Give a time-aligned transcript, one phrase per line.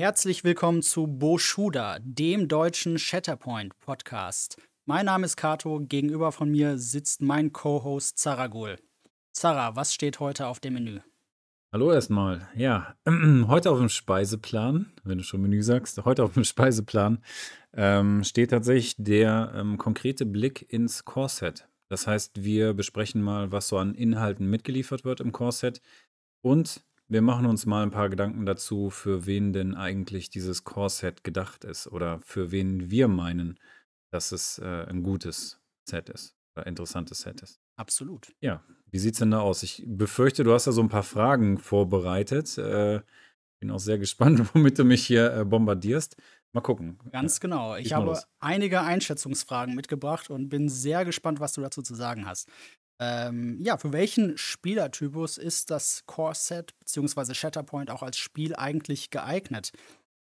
[0.00, 4.56] Herzlich willkommen zu Boschuda, dem deutschen Shatterpoint Podcast.
[4.86, 8.78] Mein Name ist Kato, gegenüber von mir sitzt mein Co-Host Zaragul.
[9.32, 11.00] Zara, was steht heute auf dem Menü?
[11.70, 12.48] Hallo erstmal.
[12.56, 12.96] Ja,
[13.46, 17.22] heute auf dem Speiseplan, wenn du schon Menü sagst, heute auf dem Speiseplan
[17.74, 21.68] ähm, steht tatsächlich der ähm, konkrete Blick ins Core-Set.
[21.90, 25.82] Das heißt, wir besprechen mal, was so an Inhalten mitgeliefert wird im Core-Set
[26.40, 31.24] und wir machen uns mal ein paar Gedanken dazu, für wen denn eigentlich dieses Core-Set
[31.24, 33.58] gedacht ist oder für wen wir meinen,
[34.12, 37.60] dass es äh, ein gutes Set ist oder interessantes Set ist.
[37.76, 38.32] Absolut.
[38.40, 39.64] Ja, wie sieht es denn da aus?
[39.64, 42.56] Ich befürchte, du hast da so ein paar Fragen vorbereitet.
[42.58, 43.00] Äh,
[43.60, 46.16] bin auch sehr gespannt, womit du mich hier äh, bombardierst.
[46.52, 46.98] Mal gucken.
[47.10, 47.76] Ganz genau.
[47.76, 48.26] Ich habe los.
[48.38, 52.48] einige Einschätzungsfragen mitgebracht und bin sehr gespannt, was du dazu zu sagen hast.
[53.00, 57.32] Ähm, ja, für welchen Spielertypus ist das Core-Set bzw.
[57.32, 59.72] Shatterpoint auch als Spiel eigentlich geeignet?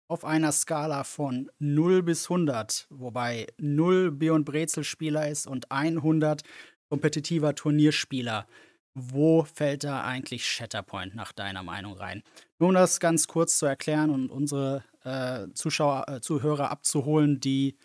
[0.06, 6.42] Auf einer Skala von 0 bis 100, wobei 0 Beyond Brezel-Spieler ist und 100
[6.88, 8.46] kompetitiver Turnierspieler.
[8.94, 12.22] Wo fällt da eigentlich Shatterpoint nach deiner Meinung rein?
[12.58, 17.76] Nur um das ganz kurz zu erklären und unsere äh, Zuschauer, äh, Zuhörer abzuholen, die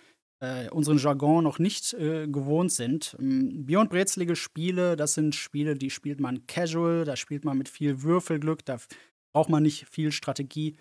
[0.43, 3.15] äh, unseren Jargon noch nicht äh, gewohnt sind.
[3.19, 7.69] Ähm, Beyond Brezelige Spiele, das sind Spiele, die spielt man casual, da spielt man mit
[7.69, 8.77] viel Würfelglück, da
[9.31, 10.75] braucht man nicht viel Strategie.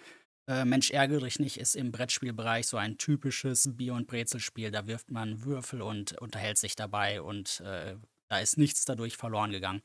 [0.48, 4.72] Äh, Mensch, ärgere dich nicht, ist im Brettspielbereich so ein typisches Beyond Brezel-Spiel.
[4.72, 7.94] Da wirft man Würfel und unterhält sich dabei und äh,
[8.28, 9.82] da ist nichts dadurch verloren gegangen.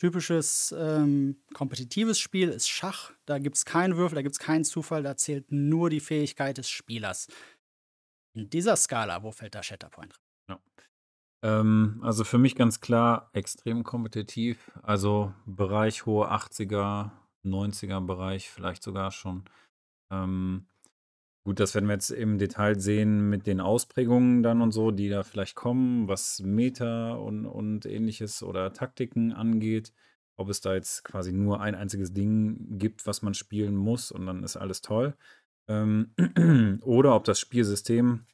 [0.00, 3.12] Typisches ähm, kompetitives Spiel ist Schach.
[3.24, 6.58] Da gibt es keinen Würfel, da gibt es keinen Zufall, da zählt nur die Fähigkeit
[6.58, 7.28] des Spielers.
[8.34, 10.58] In dieser Skala, wo fällt da Shatterpoint Ja.
[11.42, 14.70] Ähm, also für mich ganz klar extrem kompetitiv.
[14.82, 17.10] Also Bereich hohe 80er,
[17.44, 19.44] 90er Bereich, vielleicht sogar schon.
[20.10, 20.66] Ähm,
[21.44, 25.08] gut, das werden wir jetzt im Detail sehen mit den Ausprägungen dann und so, die
[25.08, 29.92] da vielleicht kommen, was Meta und, und ähnliches oder Taktiken angeht.
[30.38, 34.26] Ob es da jetzt quasi nur ein einziges Ding gibt, was man spielen muss und
[34.26, 35.14] dann ist alles toll.
[35.68, 36.14] Ähm,
[36.82, 38.26] oder ob das Spielsystem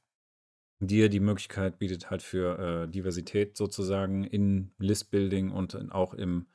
[0.81, 6.47] dir die Möglichkeit bietet, halt für äh, Diversität sozusagen in Listbuilding und auch im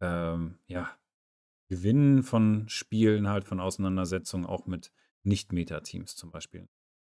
[0.00, 0.90] ähm, ja,
[1.68, 4.92] Gewinnen von Spielen, halt von Auseinandersetzungen, auch mit
[5.22, 6.68] Nicht-Meta-Teams zum Beispiel.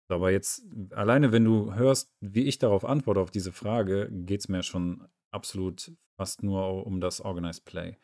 [0.09, 4.49] Aber jetzt, alleine wenn du hörst, wie ich darauf antworte, auf diese Frage, geht es
[4.49, 7.97] mir schon absolut fast nur um das Organized Play.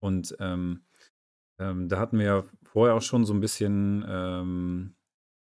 [0.00, 0.84] Und ähm,
[1.58, 4.94] ähm, da hatten wir ja vorher auch schon so ein bisschen ähm,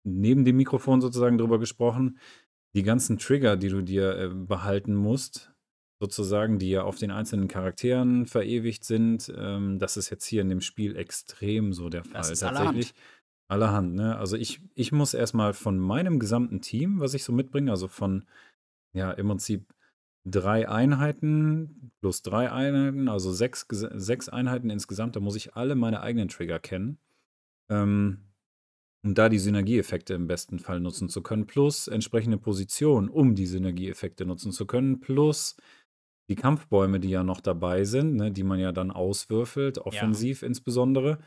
[0.05, 2.19] neben dem Mikrofon sozusagen drüber gesprochen.
[2.75, 5.53] Die ganzen Trigger, die du dir äh, behalten musst,
[6.01, 10.49] sozusagen, die ja auf den einzelnen Charakteren verewigt sind, ähm, das ist jetzt hier in
[10.49, 12.15] dem Spiel extrem so der Fall.
[12.15, 12.95] Das ist Tatsächlich.
[13.47, 14.17] Allerhand, ne?
[14.17, 18.25] Also ich, ich muss erstmal von meinem gesamten Team, was ich so mitbringe, also von
[18.95, 19.74] ja im Prinzip
[20.25, 25.17] drei Einheiten plus drei Einheiten, also sechs, sechs Einheiten insgesamt.
[25.17, 26.99] Da muss ich alle meine eigenen Trigger kennen,
[27.71, 28.19] ähm,
[29.05, 31.47] um da die Synergieeffekte im besten Fall nutzen zu können.
[31.47, 35.01] Plus entsprechende Positionen, um die Synergieeffekte nutzen zu können.
[35.01, 35.57] Plus
[36.31, 40.49] die Kampfbäume, die ja noch dabei sind, ne, die man ja dann auswürfelt, offensiv ja.
[40.49, 41.19] insbesondere.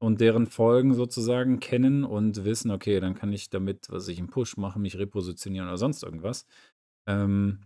[0.00, 4.28] Und deren Folgen sozusagen kennen und wissen, okay, dann kann ich damit, was ich im
[4.28, 6.46] Push mache, mich repositionieren oder sonst irgendwas.
[7.06, 7.58] Ähm,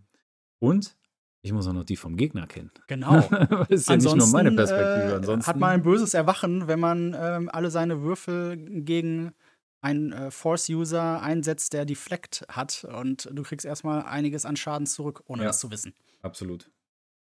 [0.62, 0.96] und
[1.44, 2.70] ich muss auch noch die vom Gegner kennen.
[2.86, 3.20] Genau.
[3.68, 5.10] das ist ja nicht nur meine Perspektive.
[5.10, 9.32] Äh, Ansonsten hat man ein böses Erwachen, wenn man ähm, alle seine Würfel gegen
[9.80, 15.24] einen äh, Force-User einsetzt, der Deflect hat und du kriegst erstmal einiges an Schaden zurück,
[15.26, 15.94] ohne ja, das zu wissen.
[16.20, 16.70] Absolut.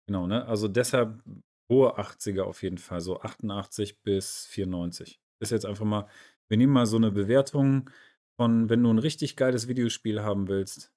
[0.07, 0.45] Genau, ne?
[0.45, 1.23] Also deshalb
[1.69, 5.21] hohe 80er auf jeden Fall, so 88 bis 94.
[5.39, 6.07] Ist jetzt einfach mal,
[6.49, 7.89] wir nehmen mal so eine Bewertung
[8.35, 10.91] von, wenn du ein richtig geiles Videospiel haben willst,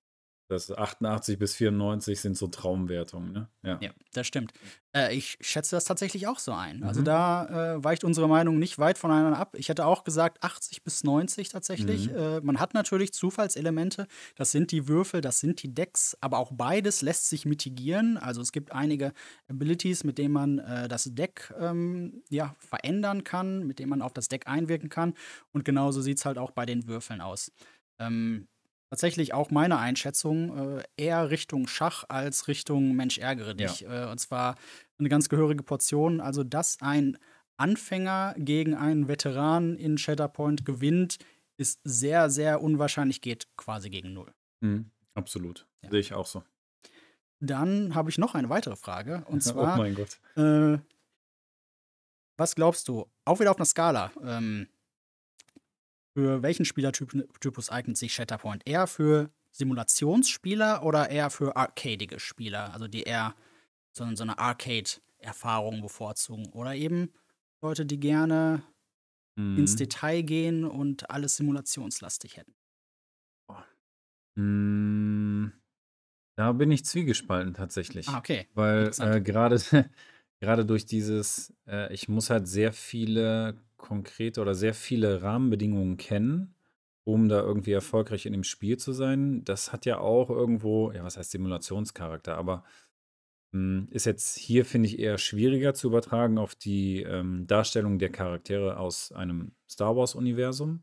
[0.48, 3.48] das 88 bis 94 sind so Traumwertungen, ne?
[3.62, 4.52] Ja, ja das stimmt.
[4.94, 6.82] Äh, ich schätze das tatsächlich auch so ein.
[6.84, 7.04] Also mhm.
[7.06, 9.54] da äh, weicht unsere Meinung nicht weit voneinander ab.
[9.56, 12.10] Ich hätte auch gesagt 80 bis 90 tatsächlich.
[12.10, 12.16] Mhm.
[12.16, 14.06] Äh, man hat natürlich Zufallselemente.
[14.36, 18.18] Das sind die Würfel, das sind die Decks, aber auch beides lässt sich mitigieren.
[18.18, 19.14] Also es gibt einige
[19.48, 24.12] Abilities, mit denen man äh, das Deck ähm, ja, verändern kann, mit denen man auf
[24.12, 25.14] das Deck einwirken kann.
[25.52, 27.50] Und genauso sieht es halt auch bei den Würfeln aus.
[27.98, 28.48] Ähm,
[28.94, 33.80] tatsächlich auch meine Einschätzung äh, eher Richtung Schach als Richtung Mensch ärgere dich.
[33.80, 34.06] Ja.
[34.06, 34.54] Äh, und zwar
[35.00, 36.20] eine ganz gehörige Portion.
[36.20, 37.18] Also, dass ein
[37.56, 41.18] Anfänger gegen einen Veteran in Shatterpoint gewinnt,
[41.56, 44.32] ist sehr, sehr unwahrscheinlich, geht quasi gegen null.
[44.60, 45.66] Mhm, absolut.
[45.82, 45.90] Ja.
[45.90, 46.44] Sehe ich auch so.
[47.40, 49.24] Dann habe ich noch eine weitere Frage.
[49.26, 50.20] Und oh zwar, oh mein Gott.
[50.36, 50.78] Äh,
[52.36, 53.10] was glaubst du?
[53.24, 54.12] Auch wieder auf einer Skala.
[54.22, 54.68] Ähm,
[56.16, 58.62] Für welchen Spielertypus eignet sich Shatterpoint?
[58.66, 63.34] Eher für Simulationsspieler oder eher für arcadige Spieler, also die eher
[63.92, 66.46] so, so eine Arcade-Erfahrung bevorzugen?
[66.52, 67.12] Oder eben
[67.62, 68.62] Leute, die gerne
[69.36, 69.58] mhm.
[69.58, 72.54] ins Detail gehen und alles simulationslastig hätten?
[74.36, 75.52] Mhm.
[76.36, 78.08] Da bin ich zwiegespalten tatsächlich.
[78.08, 78.48] Ah, okay.
[78.54, 79.60] Weil äh, gerade
[80.40, 86.54] gerade durch dieses, äh, ich muss halt sehr viele konkrete oder sehr viele Rahmenbedingungen kennen,
[87.04, 89.44] um da irgendwie erfolgreich in dem Spiel zu sein.
[89.44, 92.64] Das hat ja auch irgendwo, ja, was heißt Simulationscharakter, aber
[93.54, 98.10] hm, ist jetzt hier, finde ich, eher schwieriger zu übertragen auf die ähm, Darstellung der
[98.10, 100.82] Charaktere aus einem Star Wars-Universum.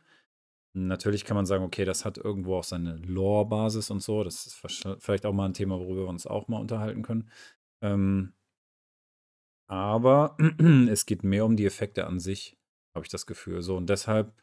[0.74, 4.24] Natürlich kann man sagen, okay, das hat irgendwo auch seine Lore-Basis und so.
[4.24, 4.56] Das ist
[5.00, 7.30] vielleicht auch mal ein Thema, worüber wir uns auch mal unterhalten können.
[7.82, 8.34] Ähm,
[9.68, 10.38] aber
[10.90, 12.58] es geht mehr um die Effekte an sich,
[12.94, 13.62] habe ich das Gefühl.
[13.62, 14.34] So, und deshalb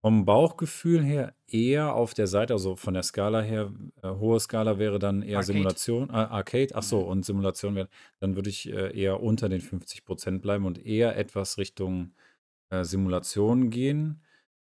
[0.00, 3.72] vom Bauchgefühl her eher auf der Seite, also von der Skala her,
[4.02, 5.52] äh, hohe Skala wäre dann eher Arcade.
[5.52, 7.08] Simulation, äh, Arcade, ach so, mhm.
[7.08, 7.88] und Simulation wäre,
[8.20, 12.12] dann würde ich äh, eher unter den 50 Prozent bleiben und eher etwas Richtung
[12.70, 14.22] äh, Simulation gehen.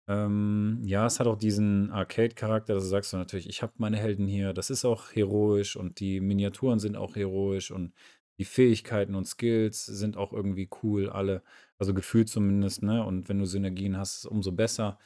[0.08, 3.96] Ähm, ja, es hat auch diesen Arcade-Charakter, dass du sagst so natürlich, ich habe meine
[3.96, 7.92] Helden hier, das ist auch heroisch und die Miniaturen sind auch heroisch und
[8.40, 11.42] die Fähigkeiten und Skills sind auch irgendwie cool, alle,
[11.78, 13.04] also gefühlt zumindest, ne?
[13.04, 14.98] Und wenn du Synergien hast, umso besser.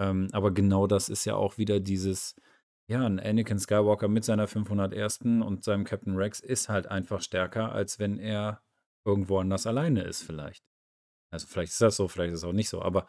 [0.00, 2.34] Ähm, aber genau das ist ja auch wieder dieses,
[2.90, 5.20] ja, ein Anakin Skywalker mit seiner 501.
[5.46, 8.64] und seinem Captain Rex ist halt einfach stärker, als wenn er
[9.06, 10.64] irgendwo anders alleine ist, vielleicht.
[11.32, 13.06] Also vielleicht ist das so, vielleicht ist es auch nicht so, aber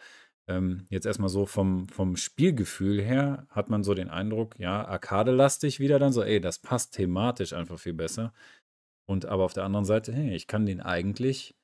[0.47, 5.79] ähm, jetzt erstmal so vom, vom Spielgefühl her hat man so den Eindruck, ja, arkadelastig
[5.79, 8.33] wieder dann so, ey, das passt thematisch einfach viel besser.
[9.05, 11.55] Und aber auf der anderen Seite, hey, ich kann den eigentlich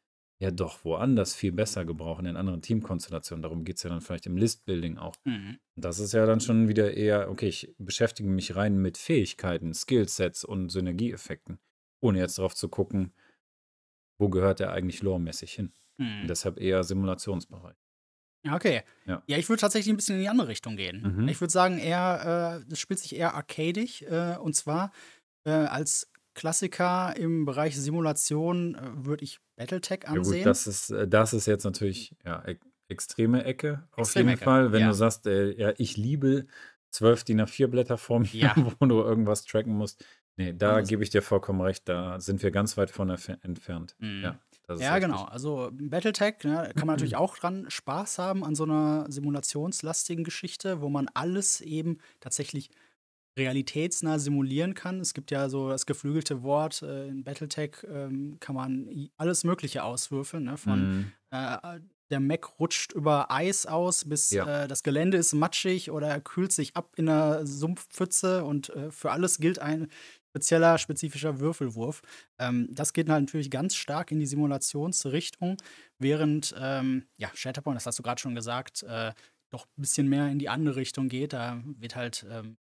[0.41, 3.43] ja doch woanders viel besser gebrauchen, in anderen Teamkonstellationen.
[3.43, 5.15] Darum geht es ja dann vielleicht im Listbuilding auch.
[5.25, 5.59] Mhm.
[5.75, 10.45] Das ist ja dann schon wieder eher, okay, ich beschäftige mich rein mit Fähigkeiten, Skillsets
[10.45, 11.59] und Synergieeffekten,
[12.01, 13.13] ohne jetzt darauf zu gucken,
[14.17, 15.73] wo gehört der eigentlich loremäßig hin.
[15.97, 16.27] Mhm.
[16.27, 17.75] Deshalb eher Simulationsbereich.
[18.45, 18.83] Ja, okay.
[19.05, 19.21] Ja.
[19.27, 21.17] Ja, ich würde tatsächlich ein bisschen in die andere Richtung gehen.
[21.17, 21.27] Mhm.
[21.27, 24.93] Ich würde sagen, eher, äh, das spielt sich eher arcadig, äh, und zwar
[25.45, 26.08] äh, als
[26.39, 30.45] Klassiker im Bereich Simulation äh, würde ich Battletech Ja gut, ansehen.
[30.45, 32.57] das ist, äh, das ist jetzt natürlich ja, e
[32.87, 34.71] extreme Ecke auf Extreme jeden Ecke, Fall.
[34.71, 34.87] Wenn ja.
[34.87, 36.47] du sagst, äh, ja, ich liebe
[36.91, 38.55] zwölf DIN A4-Blätter vor mir, Ja.
[38.79, 40.03] wo du irgendwas tracken musst.
[40.37, 43.97] Nee, da Also gebe ich dir vollkommen recht, da sind wir ganz weit von entfernt.
[43.99, 44.21] Mhm.
[44.23, 44.39] Ja,
[44.77, 45.25] Ja, genau.
[45.25, 50.79] Also Battletech, ne, kann man natürlich auch dran Spaß haben an so einer simulationslastigen Geschichte,
[50.79, 52.69] wo man alles eben tatsächlich
[53.39, 54.99] realitätsnah simulieren kann.
[54.99, 59.83] Es gibt ja so das geflügelte Wort, äh, in Battletech ähm, kann man alles Mögliche
[59.83, 60.57] auswürfeln, ne?
[60.57, 61.11] Von Mhm.
[61.31, 61.79] äh,
[62.11, 64.63] der Mech rutscht über Eis aus, bis Ja.
[64.63, 68.91] äh, das Gelände ist matschig oder er kühlt sich ab in einer Sumpfpfütze und äh,
[68.91, 69.89] für alles gilt ein
[70.31, 72.01] spezieller, spezifischer Würfelwurf.
[72.39, 75.57] Ähm, das geht halt natürlich ganz stark in die Simulationsrichtung,
[75.99, 79.13] während ähm, ja, Shatterpoint, das hast du gerade schon gesagt, äh,
[79.51, 81.33] doch ein bisschen mehr in die andere Richtung geht.
[81.33, 82.57] Da wird halt ähm,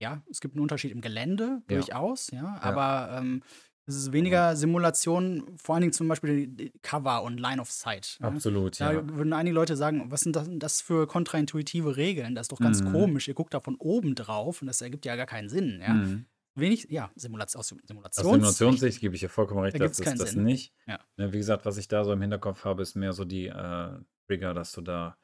[0.00, 1.76] ja, es gibt einen Unterschied im Gelände, Ja.
[1.76, 2.58] durchaus, ja, Ja.
[2.62, 3.42] aber ähm,
[3.88, 8.18] es ist weniger Simulation, vor allen Dingen zum Beispiel die Cover und Line of Sight.
[8.20, 9.08] Absolut, Da ja.
[9.16, 12.34] würden einige Leute sagen, was sind das, das für kontraintuitive Regeln?
[12.34, 12.92] Das ist doch ganz Mhm.
[12.92, 13.28] komisch.
[13.28, 15.80] Ihr guckt da von oben drauf und das ergibt ja gar keinen Sinn.
[15.80, 15.94] Ja?
[15.94, 16.26] Mhm.
[16.58, 18.32] Wenig, ja, Simulation, aus Aus Simulationssicht.
[18.34, 20.42] Simulationssicht gebe ich dir vollkommen recht, Da das ist das Sinn.
[20.42, 20.72] nicht.
[20.86, 20.98] Ja.
[21.16, 23.98] Ne, wie gesagt, was ich da so im Hinterkopf habe, ist mehr so die äh,
[24.26, 25.16] Trigger, dass du da.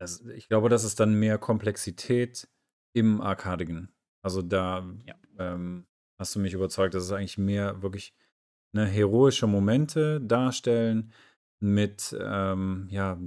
[0.00, 2.48] Das, ich glaube, das ist dann mehr Komplexität
[2.94, 3.90] im Arkadigen.
[4.22, 5.14] Also da Ja.
[5.38, 5.84] ähm,
[6.18, 8.14] hast du mich überzeugt, dass es eigentlich mehr wirklich
[8.72, 11.12] ne, heroische Momente darstellen
[11.60, 13.18] mit, ähm, ja,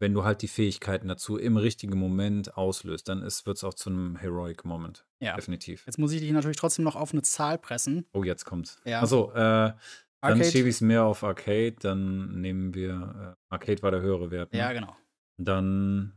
[0.00, 3.88] wenn du halt die Fähigkeiten dazu im richtigen Moment auslöst, dann wird es auch zu
[3.90, 5.06] einem Heroic Moment.
[5.20, 5.36] Ja.
[5.36, 5.86] Definitiv.
[5.86, 8.04] Jetzt muss ich dich natürlich trotzdem noch auf eine Zahl pressen.
[8.12, 8.80] Oh, jetzt kommt's.
[8.84, 9.00] Ja.
[9.02, 9.72] Achso, äh,
[10.20, 14.30] dann schiebe ich es mehr auf Arcade, dann nehmen wir, äh, Arcade war der höhere
[14.30, 14.58] Wert, ne?
[14.58, 14.96] Ja, genau.
[15.36, 16.12] Dann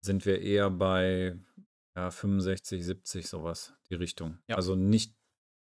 [0.00, 1.38] sind wir eher bei
[1.96, 4.38] ja, 65, 70, sowas, die Richtung.
[4.48, 4.56] Ja.
[4.56, 5.14] Also nicht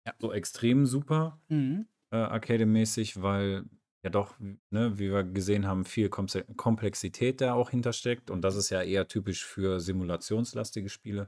[0.06, 0.14] Ja.
[0.20, 1.88] so extrem super Mhm.
[2.12, 3.66] äh, Arcade-mäßig, weil
[4.04, 8.30] ja doch, ne, wie wir gesehen haben, viel Komplexität da auch hintersteckt.
[8.32, 11.28] Und das ist ja eher typisch für simulationslastige Spiele.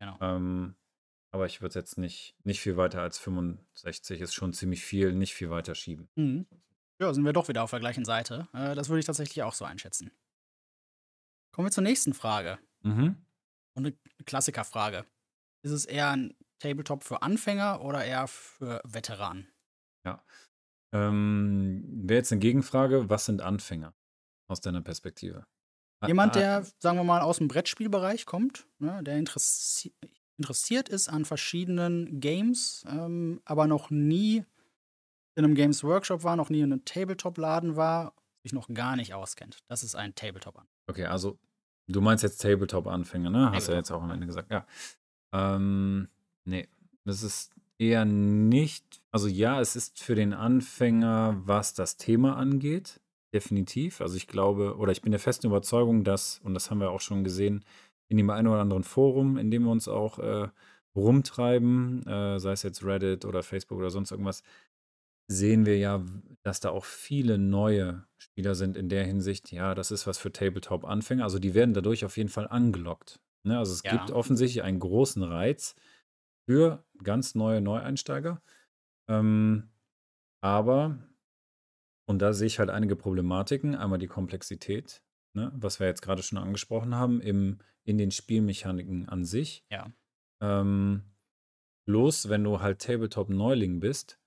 [0.00, 0.16] Genau.
[0.20, 0.76] Ähm,
[1.30, 5.12] aber ich würde es jetzt nicht, nicht viel weiter als 65, ist schon ziemlich viel,
[5.12, 6.08] nicht viel weiter schieben.
[6.14, 6.46] Mhm.
[6.98, 8.48] Ja, sind wir doch wieder auf der gleichen Seite.
[8.54, 10.10] Äh, das würde ich tatsächlich auch so einschätzen.
[11.52, 12.58] Kommen wir zur nächsten Frage.
[12.82, 13.16] Mhm.
[13.76, 15.04] Und eine Klassikerfrage.
[15.62, 19.48] Ist es eher ein Tabletop für Anfänger oder eher für Veteranen?
[20.06, 20.24] Ja.
[20.94, 23.94] Ähm, Wäre jetzt eine Gegenfrage, was sind Anfänger
[24.48, 25.46] aus deiner Perspektive?
[26.06, 29.94] Jemand, der, sagen wir mal, aus dem Brettspielbereich kommt, ne, der interessi
[30.38, 34.44] interessiert ist an verschiedenen Games, ähm, aber noch nie
[35.34, 39.14] in einem Games Workshop war, noch nie in einem Tabletop-Laden war, sich noch gar nicht
[39.14, 39.58] auskennt.
[39.68, 40.66] Das ist ein Tabletop an.
[40.88, 41.38] Okay, also
[41.88, 43.50] du meinst jetzt Tabletop-Anfänger, ne?
[43.52, 44.66] Hast du ja jetzt auch am Ende gesagt, ja.
[45.32, 46.08] Ähm,
[46.44, 46.68] nee,
[47.04, 53.00] das ist eher nicht, also ja, es ist für den Anfänger, was das Thema angeht,
[53.34, 54.00] definitiv.
[54.00, 57.00] Also ich glaube, oder ich bin der festen Überzeugung, dass, und das haben wir auch
[57.00, 57.64] schon gesehen,
[58.08, 60.48] in dem einen oder anderen Forum, in dem wir uns auch äh,
[60.94, 64.42] rumtreiben, äh, sei es jetzt Reddit oder Facebook oder sonst irgendwas,
[65.28, 66.04] sehen wir ja,
[66.42, 70.32] dass da auch viele neue Spieler sind in der Hinsicht, ja, das ist was für
[70.32, 71.24] Tabletop-Anfänger.
[71.24, 73.20] Also die werden dadurch auf jeden Fall angelockt.
[73.44, 73.58] Ne?
[73.58, 73.92] Also es ja.
[73.92, 75.74] gibt offensichtlich einen großen Reiz
[76.48, 78.42] für ganz neue Neueinsteiger.
[79.08, 79.70] Ähm,
[80.42, 80.98] aber,
[82.08, 83.74] und da sehe ich halt einige Problematiken.
[83.74, 85.02] Einmal die Komplexität,
[85.34, 85.50] ne?
[85.56, 89.64] was wir jetzt gerade schon angesprochen haben, im, in den Spielmechaniken an sich.
[89.70, 89.90] Ja.
[90.40, 91.02] Ähm,
[91.86, 94.20] bloß, wenn du halt Tabletop-Neuling bist,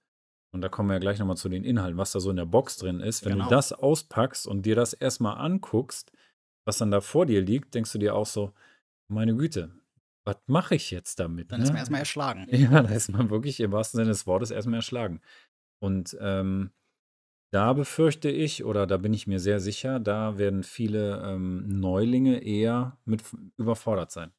[0.52, 2.46] und da kommen wir ja gleich nochmal zu den Inhalten, was da so in der
[2.46, 3.24] Box drin ist.
[3.24, 3.46] Wenn genau.
[3.46, 6.12] du das auspackst und dir das erstmal anguckst,
[6.66, 8.54] was dann da vor dir liegt, denkst du dir auch so,
[9.12, 9.72] meine Güte,
[10.26, 11.52] was mache ich jetzt damit?
[11.52, 11.64] Dann ne?
[11.66, 12.48] ist man erstmal erschlagen.
[12.52, 15.22] Ja, da ist man wirklich im wahrsten Sinne des Wortes erstmal erschlagen.
[15.82, 16.72] Und ähm,
[17.52, 22.44] da befürchte ich, oder da bin ich mir sehr sicher, da werden viele ähm, Neulinge
[22.44, 23.24] eher mit
[23.58, 24.32] überfordert sein.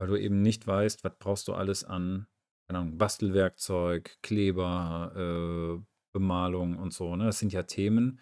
[0.00, 2.26] Weil du eben nicht weißt, was brauchst du alles an
[2.68, 5.12] keine Ahnung, Bastelwerkzeug, Kleber,
[5.80, 5.82] äh,
[6.12, 7.26] Bemalung und so, ne?
[7.26, 8.20] Das sind ja Themen,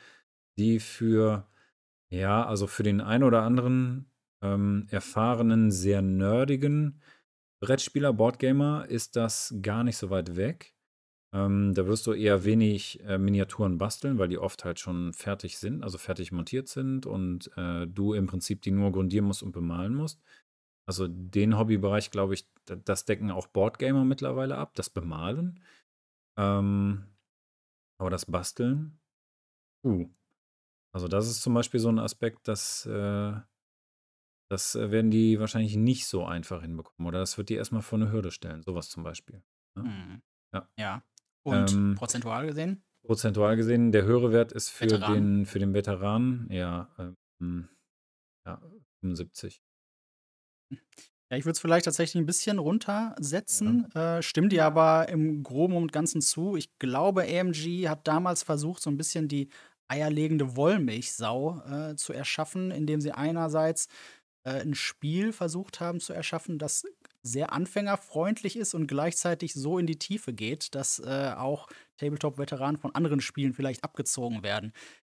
[0.58, 1.48] die für
[2.10, 4.10] ja, also für den einen oder anderen,
[4.42, 7.00] ähm, erfahrenen, sehr nerdigen
[7.60, 10.74] Brettspieler, Boardgamer ist das gar nicht so weit weg.
[11.34, 15.58] Ähm, da wirst du eher wenig, äh, Miniaturen basteln, weil die oft halt schon fertig
[15.58, 19.52] sind, also fertig montiert sind und, äh, du im Prinzip die nur grundieren musst und
[19.52, 20.22] bemalen musst.
[20.88, 25.60] Also den Hobbybereich, glaube ich, das decken auch Boardgamer mittlerweile ab, das Bemalen.
[26.38, 27.06] Ähm,
[27.98, 28.98] aber das Basteln,
[29.84, 30.08] uh.
[30.96, 33.34] Also das ist zum Beispiel so ein Aspekt, das, äh,
[34.50, 37.06] das werden die wahrscheinlich nicht so einfach hinbekommen.
[37.06, 39.42] Oder das wird die erstmal vor eine Hürde stellen, sowas zum Beispiel.
[39.76, 39.82] Ne?
[39.82, 40.22] Mhm.
[40.54, 40.68] Ja.
[40.78, 41.02] ja.
[41.44, 42.82] Und ähm, prozentual gesehen?
[43.04, 45.12] Prozentual gesehen, der höhere Wert ist für Veteran.
[45.12, 46.88] den, für den Veteran, ja,
[47.42, 47.68] ähm,
[48.46, 48.58] ja,
[49.00, 49.62] 75.
[51.30, 55.76] Ja, ich würde es vielleicht tatsächlich ein bisschen runtersetzen, äh, stimme dir aber im Groben
[55.76, 56.56] und Ganzen zu.
[56.56, 59.48] Ich glaube, AMG hat damals versucht, so ein bisschen die
[59.88, 63.88] eierlegende Wollmilchsau, äh, zu erschaffen, indem sie einerseits,
[64.44, 66.84] äh, 'n Spiel versucht haben zu erschaffen, das
[67.22, 71.68] sehr anfängerfreundlich ist und gleichzeitig so in die Tiefe geht, dass, äh, auch
[71.98, 74.72] Tabletop-Veteranen von anderen Spielen vielleicht abgezogen werden.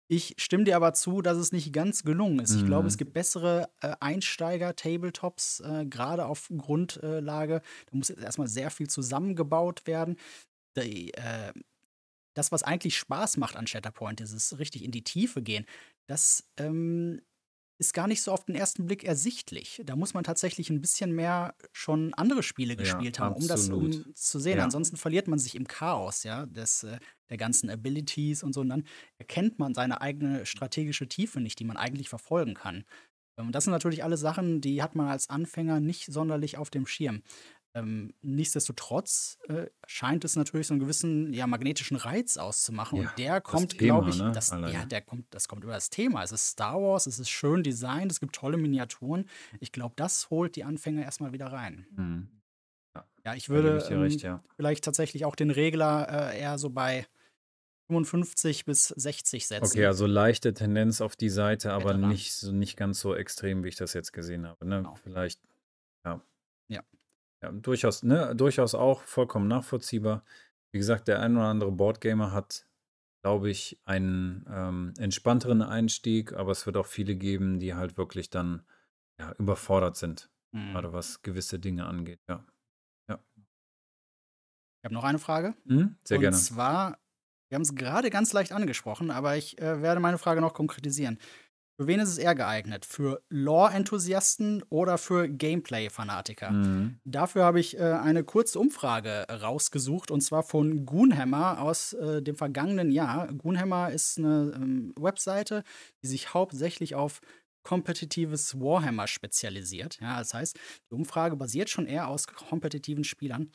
[0.10, 2.56] Ich stimme dir aber zu, dass es nicht ganz gelungen ist.
[2.56, 3.00] Ich glaube, es mhm.
[3.00, 7.62] gibt bessere äh, Einsteiger-Tabletops, äh, gerade auf Grundlage.
[7.88, 10.16] Da muss jetzt erstmal sehr viel zusammengebaut werden.
[10.78, 11.52] Die, äh,
[12.34, 15.66] das, was eigentlich Spaß macht an Shatterpoint, dieses richtig in die Tiefe gehen,
[16.08, 17.22] das ähm,
[17.80, 19.82] ist gar nicht so auf den ersten Blick ersichtlich.
[19.86, 23.70] Da muss man tatsächlich ein bisschen mehr schon andere Spiele gespielt ja, haben, um das
[23.70, 24.58] um zu sehen.
[24.58, 24.64] Ja.
[24.64, 26.98] Ansonsten verliert man sich im Chaos, ja, des, äh,
[27.30, 28.62] der ganzen Abilities und so.
[28.62, 28.86] Und dann
[29.18, 32.84] erkennt man seine eigene strategische Tiefe nicht, die man eigentlich verfolgen kann.
[33.36, 36.88] Und das sind natürlich alle Sachen, die hat man als Anfänger nicht sonderlich auf dem
[36.88, 37.22] Schirm.
[37.78, 43.02] Ähm, nichtsdestotrotz äh, scheint es natürlich so einen gewissen ja, magnetischen Reiz auszumachen.
[43.02, 44.32] Ja, und der kommt, glaube ich, ne?
[44.32, 46.24] das, ja, der kommt, das kommt über das Thema.
[46.24, 49.30] Es ist Star Wars, es ist schön designt, es gibt tolle Miniaturen.
[49.60, 51.86] Ich glaube, das holt die Anfänger erstmal wieder rein.
[51.96, 52.30] Mhm.
[52.96, 53.06] Ja.
[53.26, 53.36] ja.
[53.36, 57.06] ich würde ähm, recht, vielleicht tatsächlich auch den Regler äh, eher so bei
[57.90, 59.66] 55 bis 60 setzen.
[59.66, 63.70] Okay, also leichte Tendenz auf die Seite, aber nicht, so, nicht ganz so extrem, wie
[63.70, 64.68] ich das jetzt gesehen habe.
[64.68, 64.78] Ne?
[64.78, 64.96] Genau.
[64.96, 65.40] Vielleicht,
[66.04, 66.22] ja.
[66.68, 66.82] Ja.
[67.44, 70.24] Ja, durchaus, ne, durchaus auch vollkommen nachvollziehbar.
[70.72, 72.68] Wie gesagt, der ein oder andere Boardgamer hat,
[73.24, 78.30] glaube ich, einen ähm, entspannteren Einstieg, aber es wird auch viele geben, die halt wirklich
[78.30, 78.64] dann
[79.20, 80.72] ja, überfordert sind, mhm.
[80.72, 82.20] gerade was gewisse Dinge angeht.
[82.28, 82.46] Ja.
[83.10, 83.20] ja.
[83.36, 85.56] Ich habe noch eine Frage.
[85.66, 86.36] Mhm, sehr Und gerne.
[86.36, 87.00] Und zwar,
[87.50, 91.20] wir haben es gerade ganz leicht angesprochen, aber ich äh, werde meine Frage noch konkretisieren.
[91.80, 92.86] Für wen ist es eher geeignet?
[92.86, 96.50] Für Lore-Enthusiasten oder für Gameplay-Fanatiker?
[96.50, 97.00] Mhm.
[97.06, 102.36] Dafür habe ich äh, eine kurze Umfrage rausgesucht und zwar von Goonhammer aus äh, dem
[102.36, 103.32] vergangenen Jahr.
[103.32, 105.64] Goonhammer ist eine ähm, Webseite,
[106.02, 107.22] die sich hauptsächlich auf
[107.62, 110.00] kompetitives Warhammer spezialisiert.
[110.02, 110.58] Ja, das heißt,
[110.90, 113.52] die Umfrage basiert schon eher aus kompetitiven Spielern.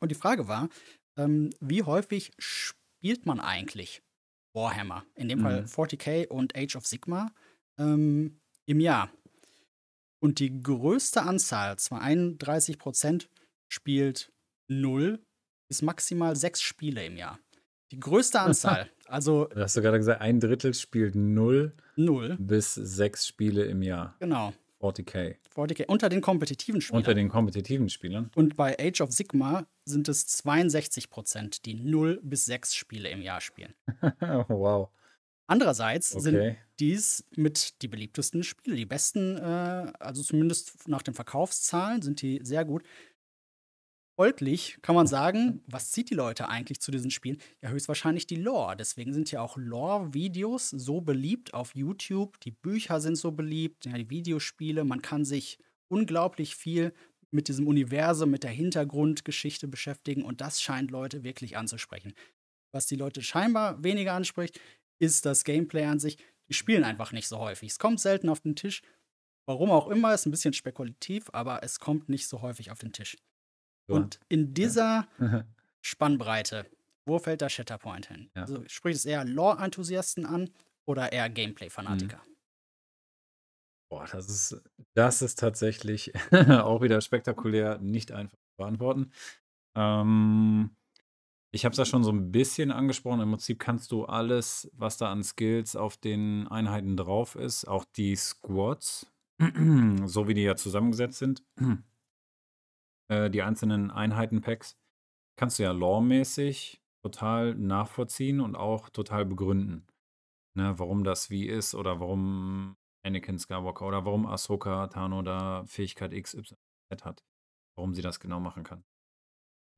[0.00, 0.68] Und die Frage war,
[1.16, 4.02] ähm, wie häufig spielt man eigentlich
[4.52, 6.36] Warhammer, in dem Fall 40k mhm.
[6.36, 7.32] und Age of Sigma.
[7.78, 9.10] Ähm, im Jahr.
[10.20, 13.26] Und die größte Anzahl, zwar 31%
[13.68, 14.32] spielt
[14.68, 15.18] 0
[15.68, 17.38] bis maximal 6 Spiele im Jahr.
[17.90, 22.74] Die größte Anzahl, also Du hast du gerade gesagt, ein Drittel spielt 0 0, bis
[22.74, 24.14] 6 Spiele im Jahr.
[24.20, 25.36] genau, 40k.
[25.54, 26.98] 40K, unter den kompetitiven Spielern.
[26.98, 28.30] Unter den kompetitiven Spielern.
[28.34, 33.40] Und bei Age of Sigma sind es 62% die 0 bis 6 Spiele im Jahr
[33.40, 33.74] spielen.
[34.48, 34.88] wow.
[35.46, 36.56] Andererseits sind Okay.
[36.78, 38.76] dies mit die beliebtesten Spiele.
[38.76, 42.84] Die besten, äh, also zumindest nach den Verkaufszahlen, sind die sehr gut.
[44.16, 47.38] Folglich kann man sagen, was zieht die Leute eigentlich zu diesen Spielen?
[47.62, 48.76] Ja, höchstwahrscheinlich die Lore.
[48.76, 52.38] Deswegen sind ja auch Lore-Videos so beliebt auf YouTube.
[52.40, 54.84] Die Bücher sind so beliebt, ja, die Videospiele.
[54.84, 56.92] Man kann sich unglaublich viel
[57.30, 62.14] mit diesem Universum, mit der Hintergrundgeschichte beschäftigen und das scheint Leute wirklich anzusprechen.
[62.72, 64.60] Was die Leute scheinbar weniger anspricht,
[64.98, 66.18] ist das Gameplay an sich.
[66.48, 67.70] Die spielen einfach nicht so häufig.
[67.70, 68.82] Es kommt selten auf den Tisch.
[69.46, 72.92] Warum auch immer, ist ein bisschen spekulativ, aber es kommt nicht so häufig auf den
[72.92, 73.16] Tisch.
[73.88, 73.96] Ja.
[73.96, 75.08] Und in dieser
[75.80, 76.66] Spannbreite,
[77.06, 78.30] wo fällt der Shatterpoint hin?
[78.36, 78.42] Ja.
[78.42, 80.50] Also spricht es eher Lore-Enthusiasten an
[80.84, 82.20] oder eher Gameplay-Fanatiker?
[83.90, 84.62] Boah, das ist,
[84.94, 89.10] das ist tatsächlich auch wieder spektakulär nicht einfach zu beantworten.
[89.76, 90.70] Ähm,
[91.52, 93.20] ich habe es ja schon so ein bisschen angesprochen.
[93.20, 97.84] Im Prinzip kannst du alles, was da an Skills auf den Einheiten drauf ist, auch
[97.84, 99.10] die Squads,
[100.04, 101.42] so wie die ja zusammengesetzt sind,
[103.08, 104.78] äh, die einzelnen Einheiten-Packs,
[105.36, 109.86] kannst du ja lore-mäßig total nachvollziehen und auch total begründen.
[110.56, 116.12] Ne, warum das wie ist oder warum Anakin Skywalker oder warum Ahsoka Tano da Fähigkeit
[116.12, 116.54] XYZ
[117.02, 117.24] hat.
[117.76, 118.84] Warum sie das genau machen kann.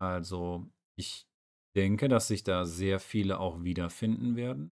[0.00, 1.26] Also, ich
[1.76, 4.72] denke, dass sich da sehr viele auch wiederfinden werden.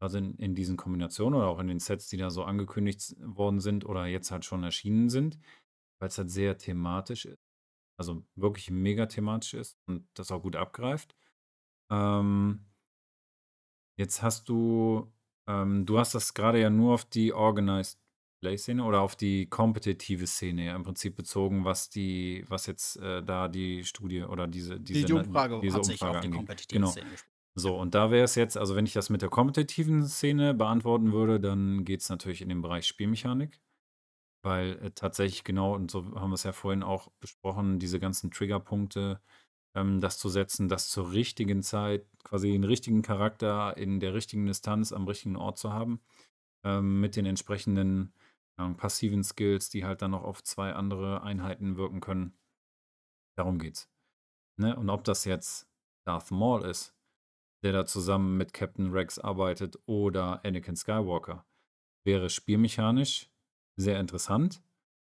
[0.00, 3.60] Also in, in diesen Kombinationen oder auch in den Sets, die da so angekündigt worden
[3.60, 5.38] sind oder jetzt halt schon erschienen sind,
[6.00, 7.40] weil es halt sehr thematisch ist.
[7.96, 11.14] Also wirklich mega thematisch ist und das auch gut abgreift.
[11.90, 12.66] Ähm,
[13.96, 15.12] jetzt hast du,
[15.52, 17.98] ähm, du hast das gerade ja nur auf die Organized
[18.42, 23.22] Play-Szene oder auf die kompetitive Szene ja im Prinzip bezogen, was die, was jetzt äh,
[23.22, 26.38] da die Studie oder diese, diese, Die Umfrage diese hat sich Umfrage auf die angeht.
[26.38, 26.90] kompetitive Genau.
[26.90, 27.32] Szene gespielt.
[27.54, 31.12] So, und da wäre es jetzt, also wenn ich das mit der kompetitiven Szene beantworten
[31.12, 33.60] würde, dann geht es natürlich in den Bereich Spielmechanik.
[34.44, 38.30] Weil äh, tatsächlich genau, und so haben wir es ja vorhin auch besprochen, diese ganzen
[38.30, 39.20] Triggerpunkte,
[39.74, 44.46] ähm, das zu setzen, das zur richtigen Zeit, quasi den richtigen Charakter in der richtigen
[44.46, 46.00] Distanz am richtigen Ort zu haben,
[46.64, 48.12] ähm, mit den entsprechenden
[48.58, 52.38] ähm, passiven Skills, die halt dann noch auf zwei andere Einheiten wirken können.
[53.36, 53.90] Darum geht's.
[54.58, 54.76] Ne?
[54.76, 55.68] Und ob das jetzt
[56.06, 56.94] Darth Maul ist,
[57.62, 61.46] der da zusammen mit Captain Rex arbeitet, oder Anakin Skywalker,
[62.04, 63.30] wäre spielmechanisch
[63.76, 64.62] sehr interessant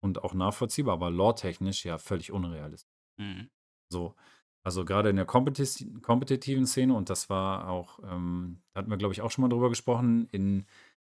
[0.04, 2.92] und auch nachvollziehbar, aber lore-technisch ja völlig unrealistisch.
[3.18, 3.50] Mhm.
[3.90, 4.16] So,
[4.64, 8.98] also gerade in der kompeti kompetitiven Szene, und das war auch, ähm, da hatten wir,
[8.98, 10.66] glaube ich, auch schon mal drüber gesprochen, in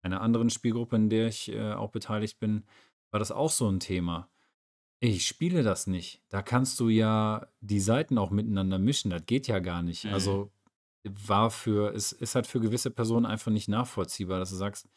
[0.02, 2.64] einer anderen Spielgruppe, in der ich äh, auch beteiligt bin,
[3.12, 4.30] war das auch so ein Thema.
[5.00, 6.24] Ich spiele das nicht.
[6.30, 9.12] Da kannst du ja die Seiten auch miteinander mischen.
[9.12, 10.06] Das geht ja gar nicht.
[10.06, 10.14] Mhm.
[10.14, 10.52] Also
[11.04, 14.90] war für, es ist halt für gewisse Personen einfach nicht nachvollziehbar, dass du sagst,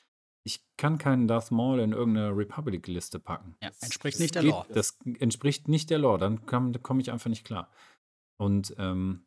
[0.43, 3.57] ich kann keinen Darth Maul in irgendeine Republic-Liste packen.
[3.63, 4.67] Ja, entspricht das nicht der geht- Lore.
[4.73, 6.19] Das entspricht nicht der Lore.
[6.19, 7.69] Dann komme ich einfach nicht klar.
[8.41, 9.27] Und ähm,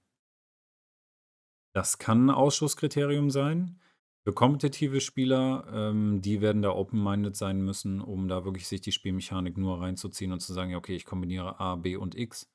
[1.75, 3.79] das kann ein Ausschusskriterium sein.
[4.25, 8.91] Für kompetitive Spieler, ähm, die werden da open-minded sein müssen, um da wirklich sich die
[8.91, 12.49] Spielmechanik nur reinzuziehen und zu sagen, ja, okay, ich kombiniere A, B und X.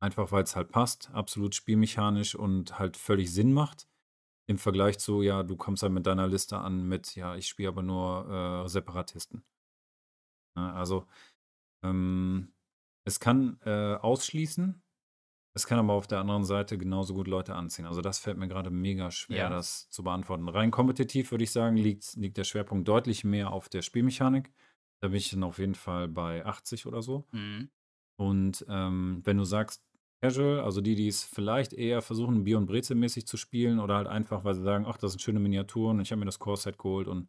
[0.00, 3.86] Einfach weil es halt passt, absolut spielmechanisch und halt völlig Sinn macht.
[4.48, 7.68] Im Vergleich zu, ja, du kommst halt mit deiner Liste an mit, ja, ich spiele
[7.68, 9.44] aber nur äh, Separatisten.
[10.56, 11.06] Ja, also,
[11.84, 12.52] ähm,
[13.04, 14.81] es kann äh, ausschließen,
[15.54, 17.86] es kann aber auf der anderen Seite genauso gut Leute anziehen.
[17.86, 19.48] Also das fällt mir gerade mega schwer, Ja.
[19.50, 20.48] das zu beantworten.
[20.48, 24.50] Rein kompetitiv würde ich sagen, liegt, liegt der Schwerpunkt deutlich mehr auf der Spielmechanik.
[25.02, 27.26] Da bin ich dann auf jeden Fall bei 80 oder so.
[27.32, 27.70] Mhm.
[28.18, 29.82] Und ähm, wenn du sagst,
[30.22, 34.06] Casual, also die, die es vielleicht eher versuchen, Bier- und Brezel-mäßig zu spielen oder halt
[34.06, 36.78] einfach, weil sie sagen, ach, das sind schöne Miniaturen und ich habe mir das Core-Set
[36.78, 37.28] geholt und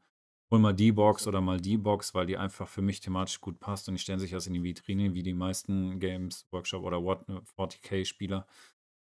[0.53, 3.59] hol mal die Box oder mal die Box, weil die einfach für mich thematisch gut
[3.59, 7.03] passt und die stellen sich das in die Vitrine, wie die meisten Games, Workshop oder
[7.03, 8.45] What- 40k-Spieler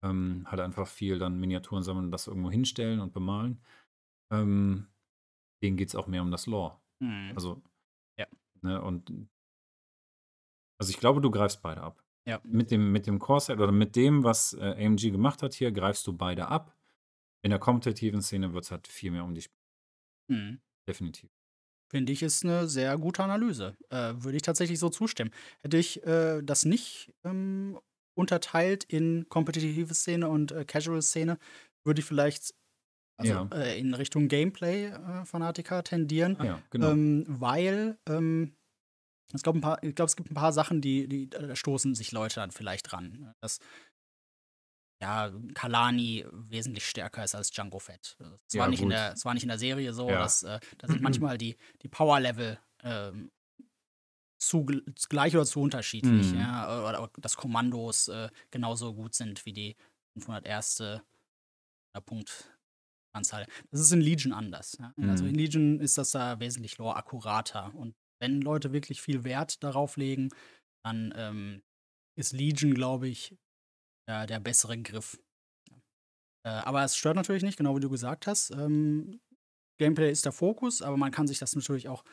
[0.03, 3.59] ähm, halt einfach viel dann Miniaturen sammeln und das irgendwo hinstellen und bemalen.
[4.31, 4.87] Ähm,
[5.63, 6.79] denen geht es auch mehr um das Lore.
[7.01, 7.31] Mhm.
[7.33, 7.63] Also,
[8.19, 8.27] Ja.
[8.61, 9.09] ne, und
[10.79, 12.03] also ich glaube, du greifst beide ab.
[12.27, 12.39] Ja.
[12.43, 16.05] Mit dem, mit dem Core-Set oder mit dem, was äh, AMG gemacht hat hier, greifst
[16.05, 16.77] du beide ab.
[17.43, 19.59] In der kompetitiven Szene wird es halt viel mehr um die Spiele.
[20.29, 20.61] Mhm.
[20.87, 21.29] Definitiv.
[21.91, 23.75] Finde ich, ist eine sehr gute Analyse.
[23.89, 25.31] Äh, würde ich tatsächlich so zustimmen.
[25.61, 27.79] Hätte ich äh, das nicht ähm,
[28.15, 31.37] unterteilt in kompetitive Szene und äh, Casual Szene,
[31.85, 32.53] würde ich vielleicht
[33.17, 33.49] also Ja.
[33.51, 36.91] äh, in Richtung Gameplay-Fanatiker tendieren, Ah ja, genau.
[36.91, 38.55] ähm, weil ähm,
[39.33, 42.51] ich glaube, glaub, es gibt ein paar Sachen, die, die da stoßen sich Leute dann
[42.51, 43.33] vielleicht ran.
[43.41, 43.59] Dass
[45.01, 48.17] ja, Kalani wesentlich stärker ist als Django Fett.
[48.47, 50.19] Es Ja, war, nicht in der, es war nicht in der Serie so, Ja.
[50.19, 53.31] dass äh, da sind manchmal die, die Power-Level ähm,
[54.41, 56.31] zu gl- gleich oder zu unterschiedlich.
[56.33, 56.39] Mhm.
[56.39, 56.87] Ja?
[56.89, 59.75] Oder, oder dass Kommandos äh, genauso gut sind wie die
[60.17, 61.01] 501.
[62.05, 63.45] Punktanzahl.
[63.71, 64.77] Das ist in Legion anders.
[64.79, 64.93] Ja?
[65.01, 65.29] Also Mhm.
[65.31, 67.73] in Legion ist das da wesentlich lore-akkurater.
[67.75, 70.29] Und wenn Leute wirklich viel Wert darauf legen,
[70.85, 71.61] dann ähm,
[72.17, 73.35] ist Legion, glaube ich,
[74.09, 75.21] ja, der bessere Griff.
[76.43, 78.49] Äh, aber es stört natürlich nicht, genau wie du gesagt hast.
[78.51, 79.21] Ähm,
[79.77, 82.03] Gameplay ist der Fokus, aber man kann sich das natürlich auch.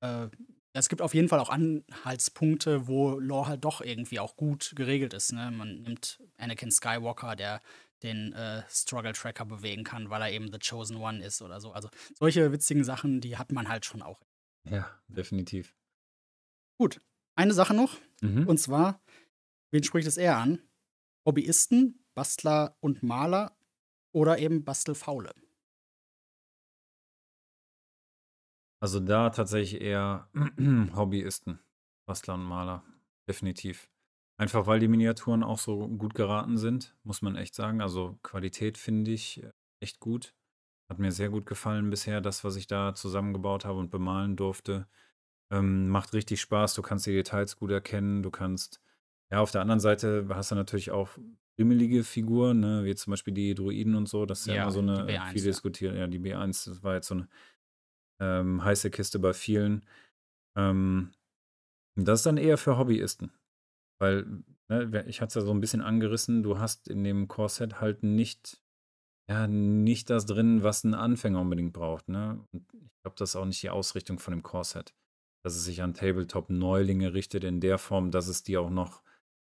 [0.00, 0.28] Äh,
[0.72, 5.12] es gibt auf jeden Fall auch Anhaltspunkte, wo Lore halt doch irgendwie auch gut geregelt
[5.12, 5.32] ist.
[5.32, 5.50] Ne?
[5.50, 7.60] Man nimmt Anakin Skywalker, der
[8.04, 11.72] den äh, Struggle Tracker bewegen kann, weil er eben The Chosen One ist oder so.
[11.72, 14.22] Also solche witzigen Sachen, die hat man halt schon auch.
[14.62, 15.74] Ja, definitiv.
[16.78, 17.00] Gut,
[17.34, 17.98] eine Sache noch.
[18.20, 18.46] Mhm.
[18.46, 19.02] Und zwar,
[19.72, 20.62] wen spricht es eher an?
[21.26, 23.56] Hobbyisten, Bastler und Maler
[24.12, 25.32] oder eben Bastelfaule?
[28.82, 30.28] Also da tatsächlich eher
[30.94, 31.60] Hobbyisten,
[32.06, 32.82] Bastler und Maler.
[33.28, 33.90] Definitiv.
[34.38, 37.82] Einfach weil die Miniaturen auch so gut geraten sind, muss man echt sagen.
[37.82, 40.34] Also Qualität finde ich äh, echt gut.
[40.90, 44.88] Hat mir sehr gut gefallen bisher, das, was ich da zusammengebaut habe und bemalen durfte.
[45.52, 46.74] Ähm, macht richtig Spaß.
[46.74, 48.22] Du kannst die Details gut erkennen.
[48.22, 48.80] Du kannst,
[49.32, 51.10] ja, auf der anderen Seite hast du natürlich auch
[51.58, 54.26] rimmelige Figuren, ne, wie zum Beispiel die Druiden und so.
[54.26, 55.46] Das ist ja, Ja, immer so eine B1, viel ja.
[55.46, 55.96] diskutiert.
[55.96, 57.28] Ja, die B1, das war jetzt so eine
[58.20, 59.84] ähm, heiße Kiste bei vielen.
[60.56, 61.12] Ähm,
[61.96, 63.32] das ist dann eher für Hobbyisten.
[64.00, 67.80] Weil, ne, ich hatte es ja so ein bisschen angerissen, du hast in dem Core-Set
[67.80, 68.62] halt nicht,
[69.30, 72.08] ja, nicht das drin, was ein Anfänger unbedingt braucht.
[72.08, 72.42] Ne?
[72.52, 74.94] Und ich glaube, das ist auch nicht die Ausrichtung von dem Core-Set.
[75.44, 79.02] Dass es sich an Tabletop-Neulinge richtet in der Form, dass es die auch noch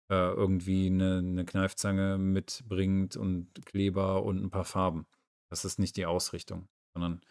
[0.09, 5.05] äh, irgendwie eine, eine Kneifzange mitbringt und Kleber und ein paar Farben.
[5.49, 7.21] Das ist nicht die Ausrichtung, sondern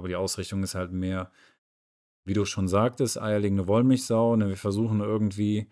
[0.00, 1.30] glaube, die Ausrichtung ist halt mehr,
[2.26, 4.36] wie du schon sagtest, eierlegende Wollmilchsau.
[4.36, 4.48] Ne?
[4.48, 5.68] Wir versuchen irgendwie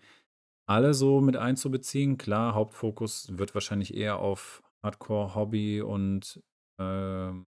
[0.67, 2.17] alle so mit einzubeziehen.
[2.17, 6.43] Klar, Hauptfokus wird wahrscheinlich eher auf Hardcore, Hobby und
[6.79, 7.47] ähm,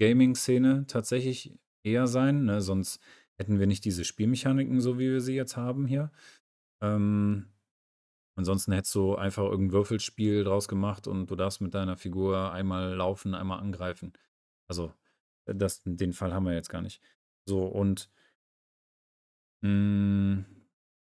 [0.00, 2.44] Gaming-Szene tatsächlich eher sein.
[2.44, 2.60] Ne?
[2.60, 3.00] Sonst
[3.38, 6.10] hätten wir nicht diese Spielmechaniken, so wie wir sie jetzt haben hier.
[6.82, 7.46] Ähm,
[8.38, 12.94] ansonsten hättest du einfach irgendein Würfelspiel draus gemacht und du darfst mit deiner Figur einmal
[12.94, 14.12] laufen, einmal angreifen.
[14.68, 14.92] Also,
[15.46, 17.02] äh, das, den Fall haben wir jetzt gar nicht.
[17.46, 18.10] So, und
[19.62, 20.44] mh,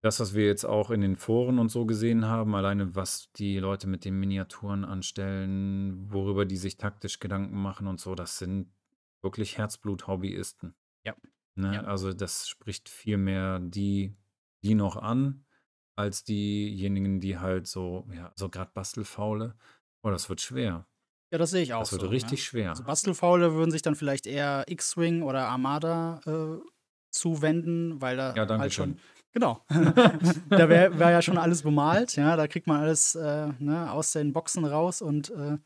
[0.00, 3.58] das, was wir jetzt auch in den Foren und so gesehen haben, alleine was die
[3.58, 8.70] Leute mit den Miniaturen anstellen, worüber die sich taktisch Gedanken machen und so, das sind
[9.22, 10.74] wirklich Herzblut-Hobbyisten.
[11.04, 11.16] Ja.
[11.56, 11.74] Ne?
[11.74, 11.84] Ja.
[11.84, 14.14] Also das spricht viel mehr die,
[14.62, 15.46] die noch an,
[15.96, 19.54] als diejenigen, die halt so, ja, so gerade Bastelfaule.
[20.02, 20.86] Oh, das wird schwer.
[21.32, 22.08] Ja, das sehe ich auch Das wird so.
[22.08, 22.44] richtig ne?
[22.44, 22.70] schwer.
[22.70, 26.64] Also Bastelfaule würden sich dann vielleicht eher X-Wing oder Armada äh,
[27.10, 29.00] zuwenden, weil da Ja, danke halt schon.
[29.34, 29.64] Genau.
[29.68, 32.36] da wäre wär ja schon alles bemalt, ja.
[32.36, 35.58] Da kriegt man alles äh, ne, aus den Boxen raus und äh,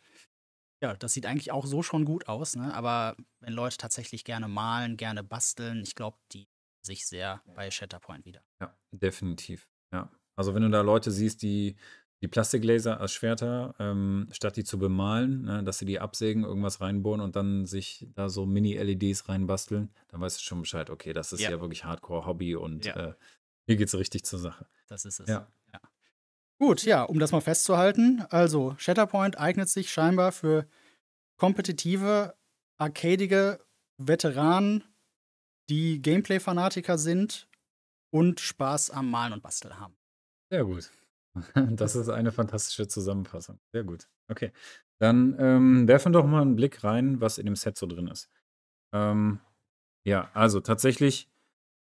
[0.82, 2.72] ja, das sieht eigentlich auch so schon gut aus, ne?
[2.72, 6.48] Aber wenn Leute tatsächlich gerne malen, gerne basteln, ich glaube, die
[6.82, 8.42] sich sehr bei Shatterpoint wieder.
[8.62, 9.68] Ja, definitiv.
[9.92, 10.10] Ja.
[10.38, 11.76] Also wenn du da Leute siehst, die
[12.20, 16.80] die Plastiklaser als Schwerter, ähm, statt die zu bemalen, ne, dass sie die absägen, irgendwas
[16.80, 21.32] reinbohren und dann sich da so Mini-LEDs reinbasteln, dann weißt du schon Bescheid, okay, das
[21.32, 21.60] ist ja, Ja.
[21.60, 22.96] wirklich Hardcore-Hobby und Ja.
[23.10, 23.14] äh,
[23.66, 24.66] hier geht's richtig zur Sache.
[24.88, 25.28] Das ist es.
[25.28, 25.48] Ja.
[26.60, 28.24] Gut, ja, um das mal festzuhalten.
[28.30, 30.66] Also, Shatterpoint eignet sich scheinbar für
[31.36, 32.34] kompetitive,
[32.78, 33.60] arcadige
[33.96, 34.82] Veteranen,
[35.70, 37.48] die Gameplay-Fanatiker sind
[38.10, 39.97] und Spaß am Malen und Basteln haben.
[40.50, 40.90] Sehr gut.
[41.76, 43.60] Das ist eine fantastische Zusammenfassung.
[43.72, 44.08] Sehr gut.
[44.28, 44.50] Okay.
[44.98, 48.28] Dann ähm, werfen doch mal einen Blick rein, was in dem Set so drin ist.
[48.94, 49.40] Ähm,
[50.06, 51.30] ja, also tatsächlich,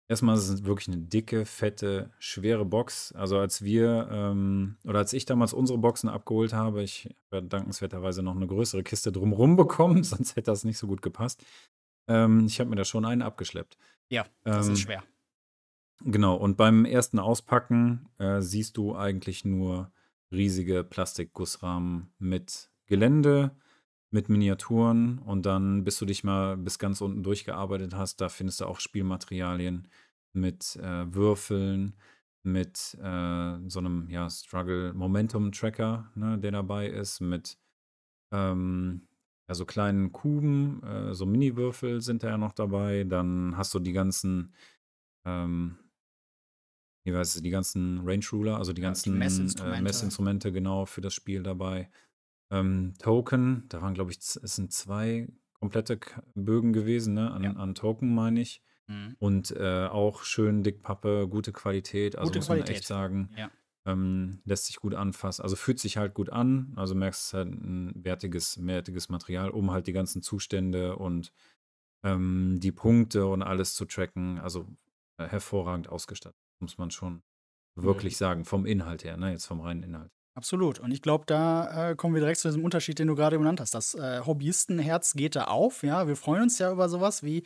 [0.09, 3.13] erstmal ist es wirklich eine dicke, fette, schwere Box.
[3.13, 8.23] Also als wir, ähm, oder als ich damals unsere Boxen abgeholt habe, ich habe dankenswerterweise
[8.23, 11.45] noch eine größere Kiste drumrum bekommen, sonst hätte das nicht so gut gepasst.
[12.09, 13.79] Ähm, ich habe mir da schon einen abgeschleppt.
[14.11, 15.05] Ja, das Ähm, ist schwer.
[16.05, 19.93] Genau, und beim ersten Auspacken äh, siehst du eigentlich nur
[20.33, 23.57] riesige Plastikgussrahmen mit Gelände,
[24.11, 28.61] mit Miniaturen und dann, bis du dich mal bis ganz unten durchgearbeitet hast, da findest
[28.61, 29.89] du auch Spielmaterialien
[30.33, 31.95] mit äh, Würfeln,
[32.43, 37.59] mit äh, so einem ja, Struggle Momentum Tracker, ne, der dabei ist, mit
[38.33, 39.09] ähm,
[39.49, 43.05] ja, so kleinen Kuben, äh, so Mini-Würfel sind da ja noch dabei.
[43.05, 44.55] Dann hast du die ganzen,
[45.27, 45.79] ähm,
[47.19, 49.83] es, die ganzen Range Ruler, also die Ja, die ganzen äh, Messinstrumente.
[49.83, 51.91] Messinstrumente genau für das Spiel dabei.
[52.53, 55.99] Ähm, Token, da waren, glaube ich, es sind zwei komplette
[56.35, 57.29] Bögen gewesen, ne, Ja.
[57.29, 58.63] an, an Token, meine ich.
[58.89, 59.17] Mhm.
[59.19, 63.51] Und äh, auch schön Dickpappe, gute Qualität, also Gute muss man echt sagen, Ja.
[63.87, 65.43] ähm, lässt sich gut anfassen.
[65.43, 69.71] Also fühlt sich halt gut an, also merkst, es halt ein wertiges, wertiges Material, um
[69.71, 71.33] halt die ganzen Zustände und
[72.05, 74.39] ähm, die Punkte und alles zu tracken.
[74.39, 74.67] Also
[75.19, 77.23] äh, hervorragend ausgestattet, muss man schon
[77.75, 80.11] wirklich sagen, vom Inhalt her, ne, jetzt vom reinen Inhalt.
[80.35, 80.79] Absolut.
[80.79, 83.61] Und ich glaube, da äh, kommen wir direkt zu diesem Unterschied, den du gerade genannt
[83.61, 83.75] hast.
[83.75, 85.83] Das äh, Hobbyistenherz geht da auf.
[85.83, 87.43] Ja, wir freuen uns ja über sowas wie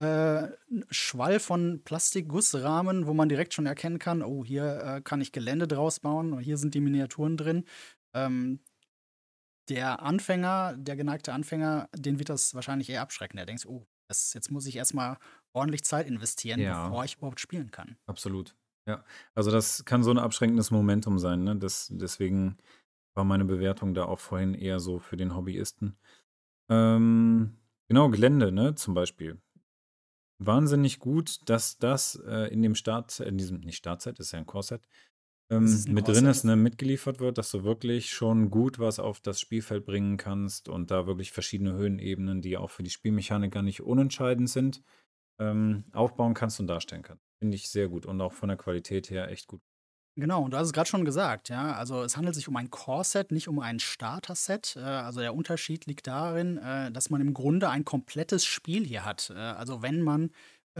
[0.00, 0.48] äh,
[0.90, 5.66] Schwall von Plastikgussrahmen, wo man direkt schon erkennen kann, oh, hier äh, kann ich Gelände
[5.66, 7.64] draus bauen und hier sind die Miniaturen drin.
[8.14, 8.60] Ähm,
[9.68, 13.36] der Anfänger, der geneigte Anfänger, den wird das wahrscheinlich eher abschrecken.
[13.36, 15.18] Der denkt, oh, das, jetzt muss ich erstmal
[15.52, 16.88] ordentlich Zeit investieren, Ja.
[16.88, 17.96] bevor ich überhaupt spielen kann.
[18.06, 18.56] Absolut.
[18.86, 19.04] Ja.
[19.34, 21.56] Also das kann so ein abschränkendes Momentum sein, ne?
[21.56, 22.56] Das, deswegen
[23.14, 25.98] war meine Bewertung da auch vorhin eher so für den Hobbyisten.
[26.70, 27.56] Ähm,
[27.88, 29.40] genau, Gelände, ne, zum Beispiel.
[30.38, 34.46] Wahnsinnig gut, dass das äh, in dem Start, in diesem, nicht Startset, ist ja ein
[34.46, 34.86] Core-Set,
[35.50, 39.40] ähm, mit drin ist, ne, mitgeliefert wird, dass du wirklich schon gut was auf das
[39.40, 44.50] Spielfeld bringen kannst und da wirklich verschiedene Höhenebenen, die auch für die Spielmechaniker nicht unentscheidend
[44.50, 44.82] sind,
[45.40, 47.24] ähm, aufbauen kannst und darstellen kannst.
[47.38, 49.62] Finde ich sehr gut und auch von der Qualität her echt gut.
[50.18, 51.74] Genau, und du hast es gerade schon gesagt, ja.
[51.74, 54.74] Also es handelt sich um ein Core-Set, nicht um ein Starter-Set.
[54.76, 59.04] Äh, also der Unterschied liegt darin, äh, dass man im Grunde ein komplettes Spiel hier
[59.04, 59.30] hat.
[59.30, 60.30] Äh, also wenn man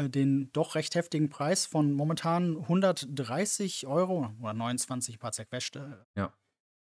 [0.06, 6.32] den doch recht heftigen Preis von momentan 130 Euro oder 29 paar zerquetschte Ja.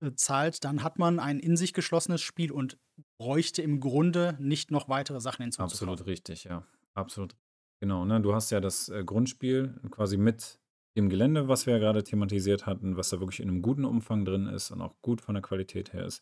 [0.01, 2.77] äh, zahlt, dann hat man ein in sich geschlossenes Spiel und
[3.19, 5.89] bräuchte im Grunde nicht noch weitere Sachen hinzuzukaufen.
[5.89, 6.65] Absolut richtig, ja.
[6.93, 7.35] Absolut.
[7.79, 8.21] Genau, ne?
[8.21, 10.59] Du hast ja das äh, Grundspiel quasi mit
[10.95, 14.25] dem Gelände, was wir ja gerade thematisiert hatten, was da wirklich in einem guten Umfang
[14.25, 16.21] drin ist und auch gut von der Qualität her ist.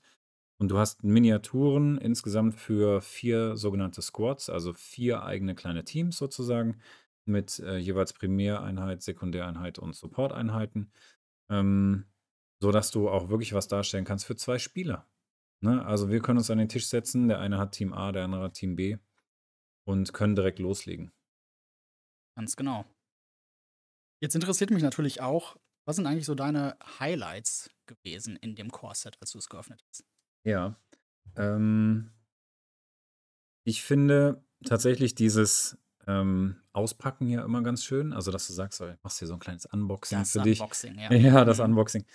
[0.62, 6.80] Und du hast Miniaturen insgesamt für vier sogenannte Squads, also vier eigene kleine Teams sozusagen,
[7.26, 10.92] mit äh, jeweils Primäreinheit, Sekundäreinheit und Supporteinheiten,
[11.50, 12.06] ähm,
[12.60, 15.10] sodass du auch wirklich was darstellen kannst für zwei Spieler.
[15.62, 15.84] Ne?
[15.84, 18.44] Also wir können uns an den Tisch setzen, der eine hat Team A, der andere
[18.44, 18.98] hat Team B
[19.88, 21.12] und können direkt loslegen.
[22.36, 22.86] Ganz genau.
[24.22, 29.18] Jetzt interessiert mich natürlich auch, was sind eigentlich so deine Highlights gewesen in dem Core-Set,
[29.20, 30.11] als du es geöffnet hast?
[30.44, 30.76] Ja.
[31.36, 32.12] Ähm,
[33.64, 35.78] ich finde tatsächlich dieses
[36.08, 38.14] ähm, Auspacken ja immer ganz schön.
[38.14, 40.60] Also, dass du sagst, so, machst hier so ein kleines Unboxing Das für dich.
[40.60, 41.12] Unboxing, ja.
[41.14, 41.66] Ja, das Mhm.
[41.66, 42.06] Unboxing.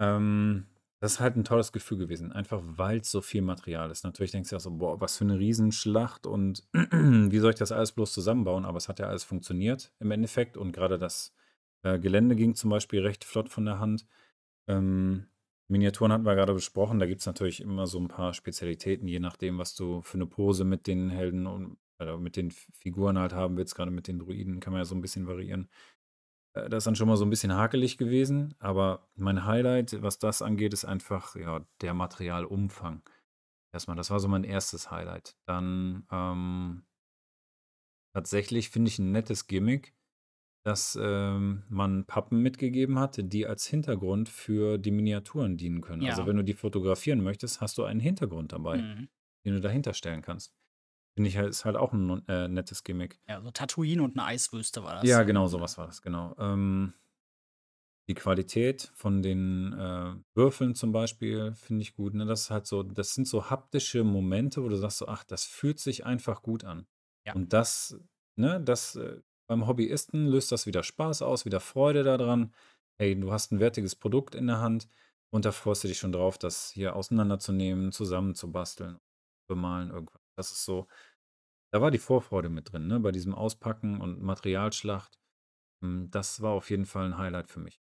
[0.00, 0.66] Ähm,
[1.00, 4.02] das ist halt ein tolles Gefühl gewesen, einfach weil es so viel Material ist.
[4.02, 7.70] Natürlich denkst du auch so, boah, was für eine Riesenschlacht und wie soll ich das
[7.72, 8.64] alles bloß zusammenbauen?
[8.64, 11.34] Aber es hat ja alles funktioniert im Endeffekt und gerade das
[11.82, 14.06] äh, Gelände ging zum Beispiel recht flott von der Hand.
[14.68, 15.26] Ähm,
[15.68, 19.18] Miniaturen hatten wir gerade besprochen, da gibt es natürlich immer so ein paar Spezialitäten, je
[19.20, 23.32] nachdem, was du für eine Pose mit den Helden und oder mit den Figuren halt
[23.32, 25.70] haben willst, gerade mit den Druiden kann man ja so ein bisschen variieren.
[26.54, 30.18] Äh, Das ist dann schon mal so ein bisschen hakelig gewesen, aber mein Highlight, was
[30.18, 33.02] das angeht, ist einfach, ja, der Materialumfang.
[33.72, 35.36] Erstmal, das war so mein erstes Highlight.
[35.46, 36.84] Dann ähm,
[38.14, 39.94] tatsächlich finde ich ein nettes Gimmick,
[40.66, 46.04] dass ähm, man Pappen mitgegeben hat, die als Hintergrund für die Miniaturen dienen können.
[46.04, 46.26] Also Ja.
[46.26, 49.08] wenn du die fotografieren möchtest, hast du einen Hintergrund dabei, Mhm.
[49.44, 50.52] den du dahinter stellen kannst.
[51.14, 53.20] Finde ich halt, ist halt auch ein äh, nettes Gimmick.
[53.28, 55.04] Ja, so Tatooine und eine Eiswüste war das.
[55.08, 56.34] Ja, genau, sowas war das, genau.
[56.36, 56.94] Ähm,
[58.08, 62.14] die Qualität von den äh, Würfeln zum Beispiel finde ich gut.
[62.14, 62.26] Ne?
[62.26, 65.44] Das ist halt so, das sind so haptische Momente, wo du sagst so, ach, das
[65.44, 66.86] fühlt sich einfach gut an.
[67.24, 67.34] Ja.
[67.34, 67.98] Und das,
[68.36, 72.54] ne, das äh, beim Hobbyisten löst das wieder Spaß aus, wieder Freude daran.
[72.98, 74.88] Hey, du hast ein wertiges Produkt in der Hand
[75.30, 78.98] und da freust du dich schon drauf, das hier auseinanderzunehmen, zusammenzubasteln,
[79.48, 80.20] bemalen, irgendwas.
[80.36, 80.86] Das ist so,
[81.72, 83.00] da war die Vorfreude mit drin, ne?
[83.00, 85.18] Bei diesem Auspacken und Materialschlacht.
[85.82, 87.80] Hm, Das war auf jeden Fall ein Highlight für mich.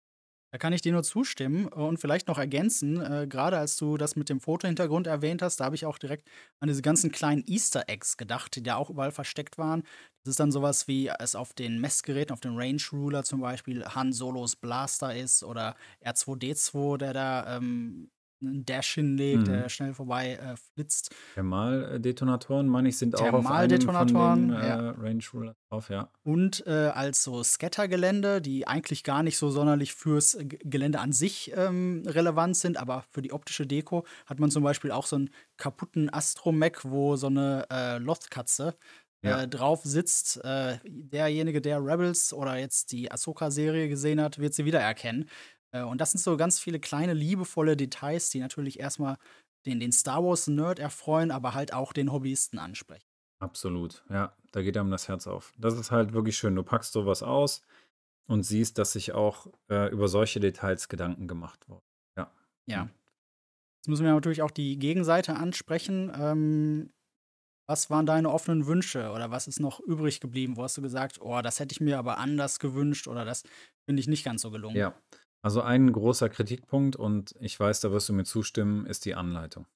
[0.55, 4.15] Da kann ich dir nur zustimmen und vielleicht noch ergänzen, äh, gerade als du das
[4.15, 6.29] mit dem Fotohintergrund erwähnt hast, da habe ich auch direkt
[6.61, 9.83] an diese ganzen kleinen Easter Eggs gedacht, die da auch überall versteckt waren.
[10.23, 13.85] Das ist dann sowas wie es auf den Messgeräten, auf dem Range Ruler zum Beispiel
[13.85, 18.13] Han Solos Blaster ist oder R2D2, der da ähm,
[18.49, 19.49] 'n Dash hinlegt, Mhm.
[19.49, 21.11] der schnell vorbei, äh, flitzt.
[21.37, 24.85] Thermaldetonatoren, meine ich, sind auch auf einem von Thermaldetonatoren, den, äh, ja.
[24.97, 26.11] Range Rulers drauf, ja.
[26.27, 31.53] Und, äh, als so Scattergelände, die eigentlich gar nicht so sonderlich fürs Gelände an sich,
[31.55, 35.29] ähm, relevant sind, aber für die optische Deko hat man zum Beispiel auch so 'n
[35.59, 38.75] kaputten Astromech, wo so 'ne, äh, Lothkatze,
[39.23, 39.41] Ja.
[39.43, 40.43] äh, drauf sitzt.
[40.43, 45.29] Äh, derjenige, der Rebels oder jetzt die Ahsoka-Serie gesehen hat, wird sie wiedererkennen.
[45.75, 49.19] Äh, und das sind so ganz viele kleine liebevolle Details, die natürlich erst mal
[49.67, 53.07] den den Star-Wars-Nerd erfreuen, aber halt auch den Hobbyisten ansprechen.
[53.41, 55.53] Absolut, ja, da geht einem das Herz auf.
[55.59, 56.55] Das ist halt wirklich schön.
[56.55, 57.63] Du packst so was aus
[58.27, 61.83] und siehst, dass sich auch, äh, über solche Details Gedanken gemacht wurden.
[62.17, 62.33] Ja.
[62.69, 62.83] Ja.
[62.83, 62.95] Mhm.
[63.83, 66.13] Jetzt müssen wir natürlich auch die Gegenseite ansprechen.
[66.17, 66.93] Ähm,
[67.69, 70.57] was waren deine offenen Wünsche oder was ist noch übrig geblieben?
[70.57, 73.45] Wo hast du gesagt: „Oh, das hätte ich mir aber anders gewünscht“ oder „das
[73.89, 74.83] finde ich nicht ganz so gelungen“?
[74.83, 74.95] Ja.
[75.45, 79.67] Also, ein großer Kritikpunkt und ich weiß, da wirst du mir zustimmen, ist die Anleitung.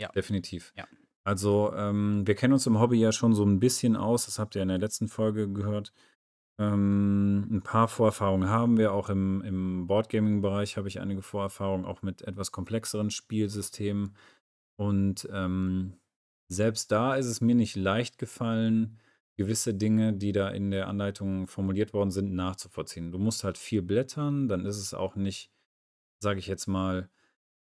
[0.00, 0.08] Ja.
[0.08, 0.72] Definitiv.
[0.76, 0.86] Ja.
[1.24, 4.56] Also, ähm, wir kennen uns im Hobby ja schon so 'n bisschen aus, das habt
[4.56, 5.92] ihr in der letzten Folge gehört.
[6.58, 12.02] Ähm, 'n paar Vorerfahrungen haben wir, auch im im Boardgaming-Bereich habe ich einige Vorerfahrungen, auch
[12.02, 14.16] mit etwas komplexeren Spielsystemen.
[14.76, 15.94] Und, ähm,
[16.48, 18.98] selbst da ist es mir nicht leicht gefallen,
[19.36, 23.12] gewisse Dinge, die da in der Anleitung formuliert worden sind, nachzuvollziehen.
[23.12, 25.50] Du musst halt viel blättern, dann ist es auch nicht,
[26.20, 27.08] sage ich jetzt mal,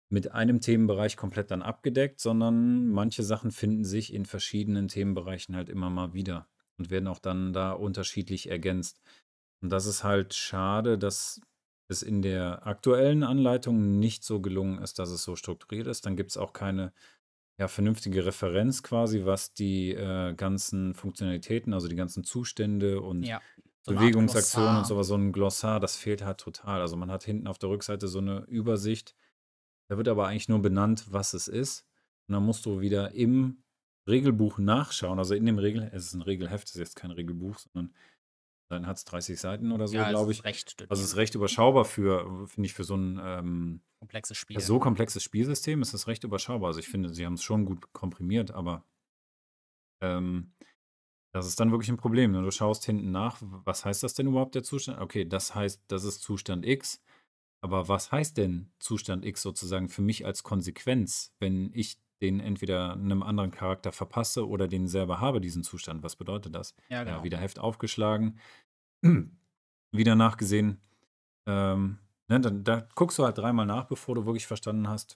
[0.09, 5.69] mit einem Themenbereich komplett dann abgedeckt, sondern manche Sachen finden sich in verschiedenen Themenbereichen halt
[5.69, 8.99] immer mal wieder und werden auch dann da unterschiedlich ergänzt.
[9.61, 11.41] Und das ist halt schade, dass
[11.89, 16.05] es in der aktuellen Anleitung nicht so gelungen ist, dass es so strukturiert ist.
[16.05, 16.93] Dann gibt's auch keine,
[17.59, 23.41] ja, vernünftige Referenz quasi, was die, äh, ganzen Funktionalitäten, also die ganzen Zustände und Ja,
[23.81, 24.85] so 'ne Bewegungsaktionen und Glossar.
[24.85, 26.81] so was, so 'n Glossar, das fehlt halt total.
[26.81, 29.15] Also, man hat hinten auf der Rückseite so 'ne Übersicht.
[29.89, 31.87] Da wird aber eigentlich nur benannt, was es ist.
[32.27, 33.63] Und dann musst du wieder im
[34.07, 35.19] Regelbuch nachschauen.
[35.19, 37.95] Also, in dem Regel es ist 'n Regelheft, es ist jetzt kein Regelbuch, sondern
[38.69, 40.43] dann hat's 30 Seiten oder so, Ja, es glaube ist ich.
[40.43, 44.73] recht Also, es ist recht überschaubar für finde ich, für so 'n, ähm Komplexes Spiel.
[44.73, 46.67] so komplexes Spielsystem ist es recht überschaubar.
[46.69, 48.85] Also, ich finde, sie haben's schon gut komprimiert, aber
[50.01, 50.53] ähm,
[51.33, 52.43] das ist dann wirklich 'n Problem, ne?
[52.43, 54.99] Du schaust hinten nach, was heißt das denn überhaupt, der Zustand?
[55.01, 57.01] Okay, das heißt, das ist Zustand X.
[57.61, 62.95] Aber was heißt denn Zustand X sozusagen für mich als Konsequenz, wenn ich den entweder
[62.95, 66.03] 'nem anderen Charakter verpasse oder den selber habe, diesen Zustand?
[66.03, 66.75] Was bedeutet das?
[66.89, 67.23] Ja, Ja, genau.
[67.23, 68.39] wieder Heft aufgeschlagen,
[69.93, 70.81] wieder nachgesehen.
[71.47, 75.15] Ähm, ne, dann da guckst du halt dreimal nach, bevor du wirklich verstanden hast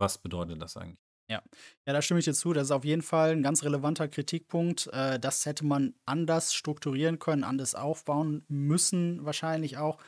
[0.00, 0.98] was bedeutet das eigentlich?
[1.30, 1.42] Ja.
[1.86, 2.52] Ja, da stimme ich dir zu.
[2.52, 4.86] Das ist auf jeden Fall 'n ganz relevanter Kritikpunkt.
[4.92, 9.98] Äh, das hätte man anders strukturieren können, anders aufbauen müssen wahrscheinlich auch,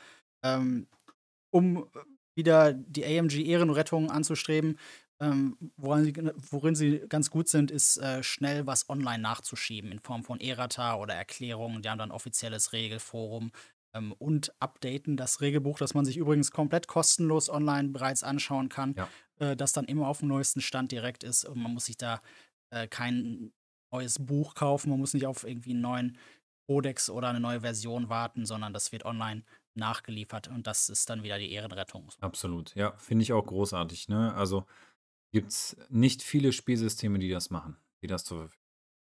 [0.43, 0.87] ähm,
[1.51, 1.89] um,
[2.35, 4.77] wieder die AMG-Ehrenrettung anzustreben.
[5.21, 6.13] Ähm, woran sie
[6.49, 10.95] worin sie ganz gut sind, ist, äh, schnell was online nachzuschieben in Form von Errata
[10.95, 11.81] oder Erklärungen.
[11.81, 13.51] Die haben dann offizielles Regelforum,
[13.93, 18.95] ähm, und updaten das Regelbuch, das man sich übrigens komplett kostenlos online bereits anschauen kann,
[18.95, 19.13] Ja.
[19.39, 22.21] äh, das dann immer auf'm neuesten Stand direkt ist und man muss sich da,
[22.69, 23.51] äh, kein
[23.91, 24.89] neues Buch kaufen.
[24.91, 26.17] Man muss nicht auf irgendwie 'n neuen
[26.67, 31.23] Kodex oder 'ne neue Version warten, sondern das wird online nachgeliefert und das ist dann
[31.23, 32.09] wieder die Ehrenrettung.
[32.21, 34.33] Absolut, ja, finde ich auch großartig, ne?
[34.33, 34.65] Also,
[35.31, 38.57] gibt's nicht viele Spielsysteme, die das machen, die das zur Verf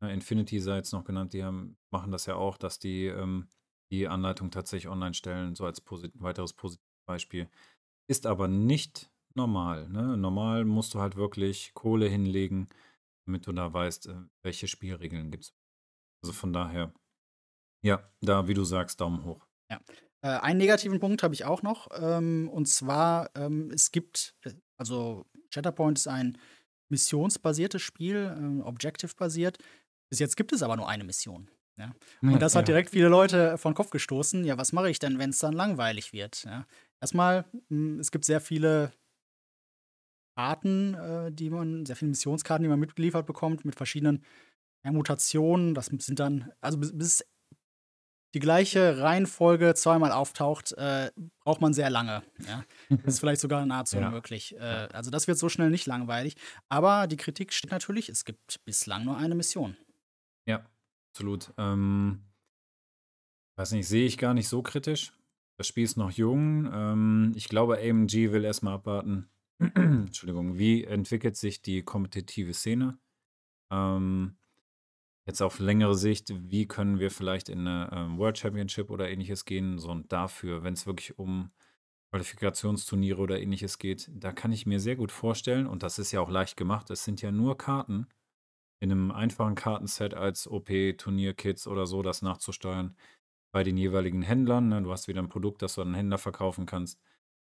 [0.01, 3.47] ne, Infinity sei jetzt noch genannt, die haben machen das ja auch, dass die, ähm,
[3.91, 7.49] die Anleitung tatsächlich online stellen, so als posit weiteres Positivbeispiel.
[8.09, 10.17] Ist aber nicht normal, ne?
[10.17, 12.69] Normal musst du halt wirklich Kohle hinlegen,
[13.25, 15.53] damit du da weißt, äh, welche Spielregeln gibt's.
[16.23, 16.93] Also, von daher
[17.83, 19.47] ja, da, wie du sagst, Daumen hoch.
[19.69, 19.79] Ja.
[20.21, 24.53] Äh, einen negativen Punkt habe ich auch noch, ähm, und zwar, ähm, es gibt äh,
[24.77, 26.37] also, Shatterpoint ist ein
[26.89, 29.57] missionsbasiertes Spiel, ähm, objective-basiert.
[30.09, 31.93] Bis jetzt gibt es aber nur eine Mission, ja?
[32.29, 34.45] Und das hat direkt viele Leute vor 'n Kopf gestoßen.
[34.45, 36.65] Ja, was mache ich denn, wenn's dann langweilig wird, ja?
[37.01, 38.91] Erst mal, hm, es gibt sehr viele
[40.37, 44.23] Karten, äh, die man sehr viele Missionskarten, die man mitgeliefert bekommt mit verschiedenen,
[44.83, 45.73] Mutationen.
[45.75, 47.25] Das sind dann also, bis bis
[48.37, 51.09] die gleiche Reihenfolge zweimal auftaucht, äh,
[51.39, 52.63] braucht man sehr lange, ja?
[52.87, 54.05] Das ist vielleicht sogar nahezu Ja.
[54.09, 54.55] unmöglich.
[54.57, 54.59] Äh,
[54.93, 56.35] also, das wird so schnell nicht langweilig.
[56.69, 59.75] Aber die Kritik steht natürlich, es gibt bislang nur eine Mission.
[60.47, 60.63] Ja,
[61.15, 61.51] absolut.
[61.57, 62.21] Ähm
[63.57, 65.13] weiß nicht, sehe ich gar nicht so kritisch.
[65.57, 66.69] Das Spiel ist noch jung.
[66.71, 69.31] Ähm, ich glaube, AMG will erst mal abwarten
[69.73, 72.99] Entschuldigung, wie entwickelt sich die kompetitive Szene?
[73.71, 74.37] Ähm,
[75.27, 79.45] jetzt auf längere Sicht, wie können wir vielleicht in 'ne, ähm, World Championship oder Ähnliches
[79.45, 79.79] gehen?
[79.79, 81.51] So und dafür, wenn's wirklich um
[82.11, 86.21] Qualifikationsturniere oder ähnliches geht, da kann ich mir sehr gut vorstellen, und das ist ja
[86.21, 88.07] auch leicht gemacht, es sind ja nur Karten
[88.81, 92.97] in einem einfachen Kartenset als OP-Turnierkits oder so, das nachzusteuern
[93.53, 94.69] bei den jeweiligen Händlern.
[94.69, 94.81] Ne?
[94.83, 96.99] Du hast wieder ein Produkt, das du an den Händler verkaufen kannst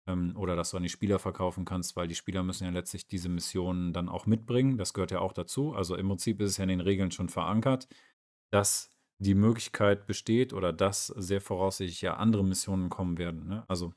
[0.08, 3.08] ähm, oder das du an die Spieler verkaufen kannst, weil die Spieler müssen ja letztlich
[3.08, 4.78] diese Missionen dann auch mitbringen.
[4.78, 5.74] Das gehört ja auch dazu.
[5.74, 7.88] Also im Prinzip ist es ja in den Regeln schon verankert,
[8.52, 8.90] dass
[9.20, 13.48] die Möglichkeit besteht oder dass sehr voraussichtlich ja andere Missionen kommen werden.
[13.48, 13.64] Ne?
[13.68, 13.94] Also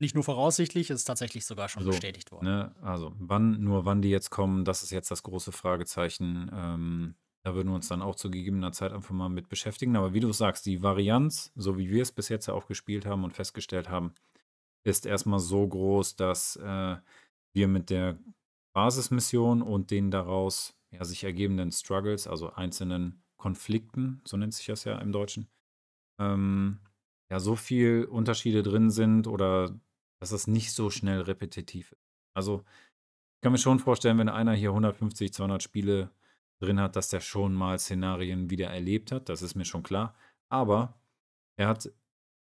[0.00, 2.46] nicht nur voraussichtlich, ist tatsächlich sogar schon so, bestätigt worden.
[2.46, 2.74] Ne?
[2.82, 6.50] Also wann, nur wann die jetzt kommen, das ist jetzt das große Fragezeichen.
[6.52, 9.96] Ähm, da würden wir uns dann auch zu gegebener Zeit einfach mal mit beschäftigen.
[9.96, 13.06] Aber wie du sagst, die Varianz, so wie wir es bis jetzt ja auch gespielt
[13.06, 14.14] haben und festgestellt haben,
[14.84, 16.96] ist erstmal so groß, dass äh,
[17.52, 18.18] wir mit der
[18.74, 24.84] Basismission und den daraus ja, sich ergebenden Struggles, also einzelnen Konflikten, so nennt sich das
[24.84, 25.48] ja im Deutschen,
[26.20, 26.80] ähm,
[27.30, 29.74] ja, so viel Unterschiede drin sind oder
[30.20, 32.14] dass es nicht so schnell repetitiv ist.
[32.34, 32.64] Also,
[33.36, 36.10] ich kann mir schon vorstellen, wenn einer hier 150, 200 Spiele
[36.60, 39.28] drin hat, dass der schon mal Szenarien wieder erlebt hat.
[39.28, 40.14] Das ist mir schon klar.
[40.48, 40.98] Aber
[41.56, 41.90] er hat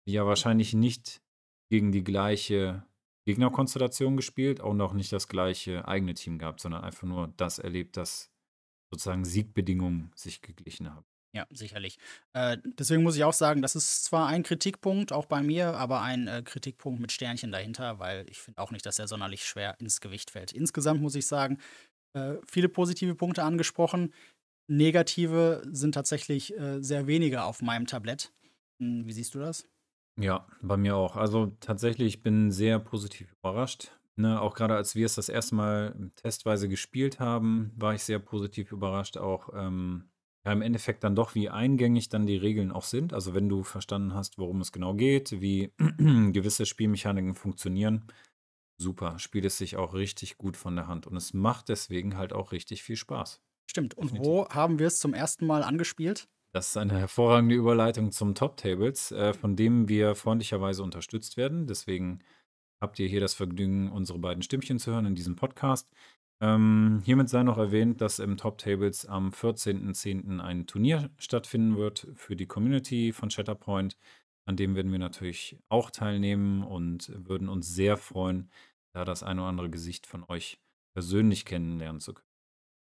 [0.05, 1.22] ja wahrscheinlich nicht
[1.73, 2.85] gegen die gleiche
[3.25, 8.31] Gegnerkonstellation gespielt auch nicht das gleiche eigene Team gehabt, sondern einfach nur das erlebt, dass
[8.91, 11.07] sozusagen Siegbedingungen sich geglichen haben.
[11.35, 11.97] Ja, sicherlich.
[12.35, 16.03] Äh, deswegen muss ich auch sagen, das ist zwar ein Kritikpunkt, auch bei mir, aber
[16.03, 19.81] ein äh, Kritikpunkt mit Sternchen dahinter, weil ich finde auch nicht, dass er sonderlich schwer
[19.81, 20.53] ins Gewicht fällt.
[20.53, 21.59] Insgesamt muss ich sagen,
[22.13, 24.13] äh, viele positive Punkte angesprochen.
[24.69, 28.31] Negative sind tatsächlich äh, sehr wenige auf meinem Tablett.
[28.79, 29.67] Hm, wie siehst du das?
[30.17, 31.17] Ja, bei mir auch.
[31.17, 33.93] Also tatsächlich, ich bin sehr positiv überrascht.
[34.15, 38.19] Ne, auch gerade als wir es das erste Mal testweise gespielt haben, war ich sehr
[38.19, 39.17] positiv überrascht.
[39.17, 40.11] Auch ähm,
[40.45, 43.15] ja, im Endeffekt dann doch, wie eingängig dann die Regeln auch sind.
[43.15, 48.05] Also wenn du verstanden hast, worum es genau geht, wie gewisse Spielmechaniken funktionieren,
[48.77, 51.07] super, spielt es sich auch richtig gut von der Hand.
[51.07, 53.41] Und es macht deswegen halt auch richtig viel Spaß.
[53.71, 53.95] Stimmt.
[53.95, 54.31] Und Definitiv.
[54.31, 56.29] wo haben wir es zum ersten Mal angespielt?
[56.55, 61.67] Das ist eine hervorragende Überleitung zum Top Tables, äh, von dem wir freundlicherweise unterstützt werden.
[61.67, 62.21] Deswegen
[62.81, 65.91] habt ihr hier das Vergnügen, unsere beiden Stimmchen zu hören in diesem Podcast.
[66.43, 70.41] Ähm, hiermit sei noch erwähnt, dass im Top Tables am 14.10.
[70.41, 73.97] ein Turnier stattfinden wird für die Community von Shatterpoint.
[74.45, 78.51] An dem werden wir natürlich auch teilnehmen und würden uns sehr freuen,
[78.93, 80.61] da das ein oder andere Gesicht von euch
[80.95, 82.29] persönlich kennenlernen zu können.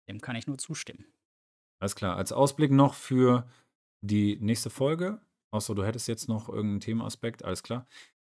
[0.08, 1.04] Dem kann ich nur zustimmen.
[1.82, 2.16] Alles klar.
[2.16, 3.44] Als Ausblick noch für
[4.02, 5.20] die nächste Folge,
[5.50, 7.88] außer du hättest jetzt noch irgendeinen Themaaspekt, alles klar.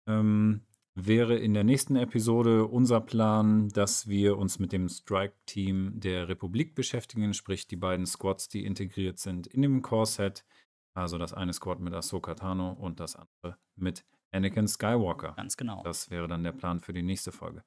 [0.07, 6.28] Ähm, wäre in der nächsten Episode unser Plan, dass wir uns mit dem Strike-Team der
[6.28, 10.44] Republik beschäftigen, sprich die beiden Squads, die integriert sind in dem Core-Set.
[10.92, 15.32] Also das eine Squad mit Ahsoka Tano und das andere mit Anakin Skywalker.
[15.38, 15.82] Ganz genau.
[15.84, 17.64] Das wäre dann der Plan für die nächste Folge.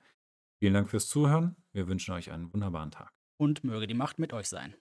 [0.60, 1.56] Vielen Dank fürs Zuhören.
[1.74, 3.12] Wir wünschen euch einen wunderbaren Tag.
[3.38, 4.76] Und möge die Macht mit euch sein.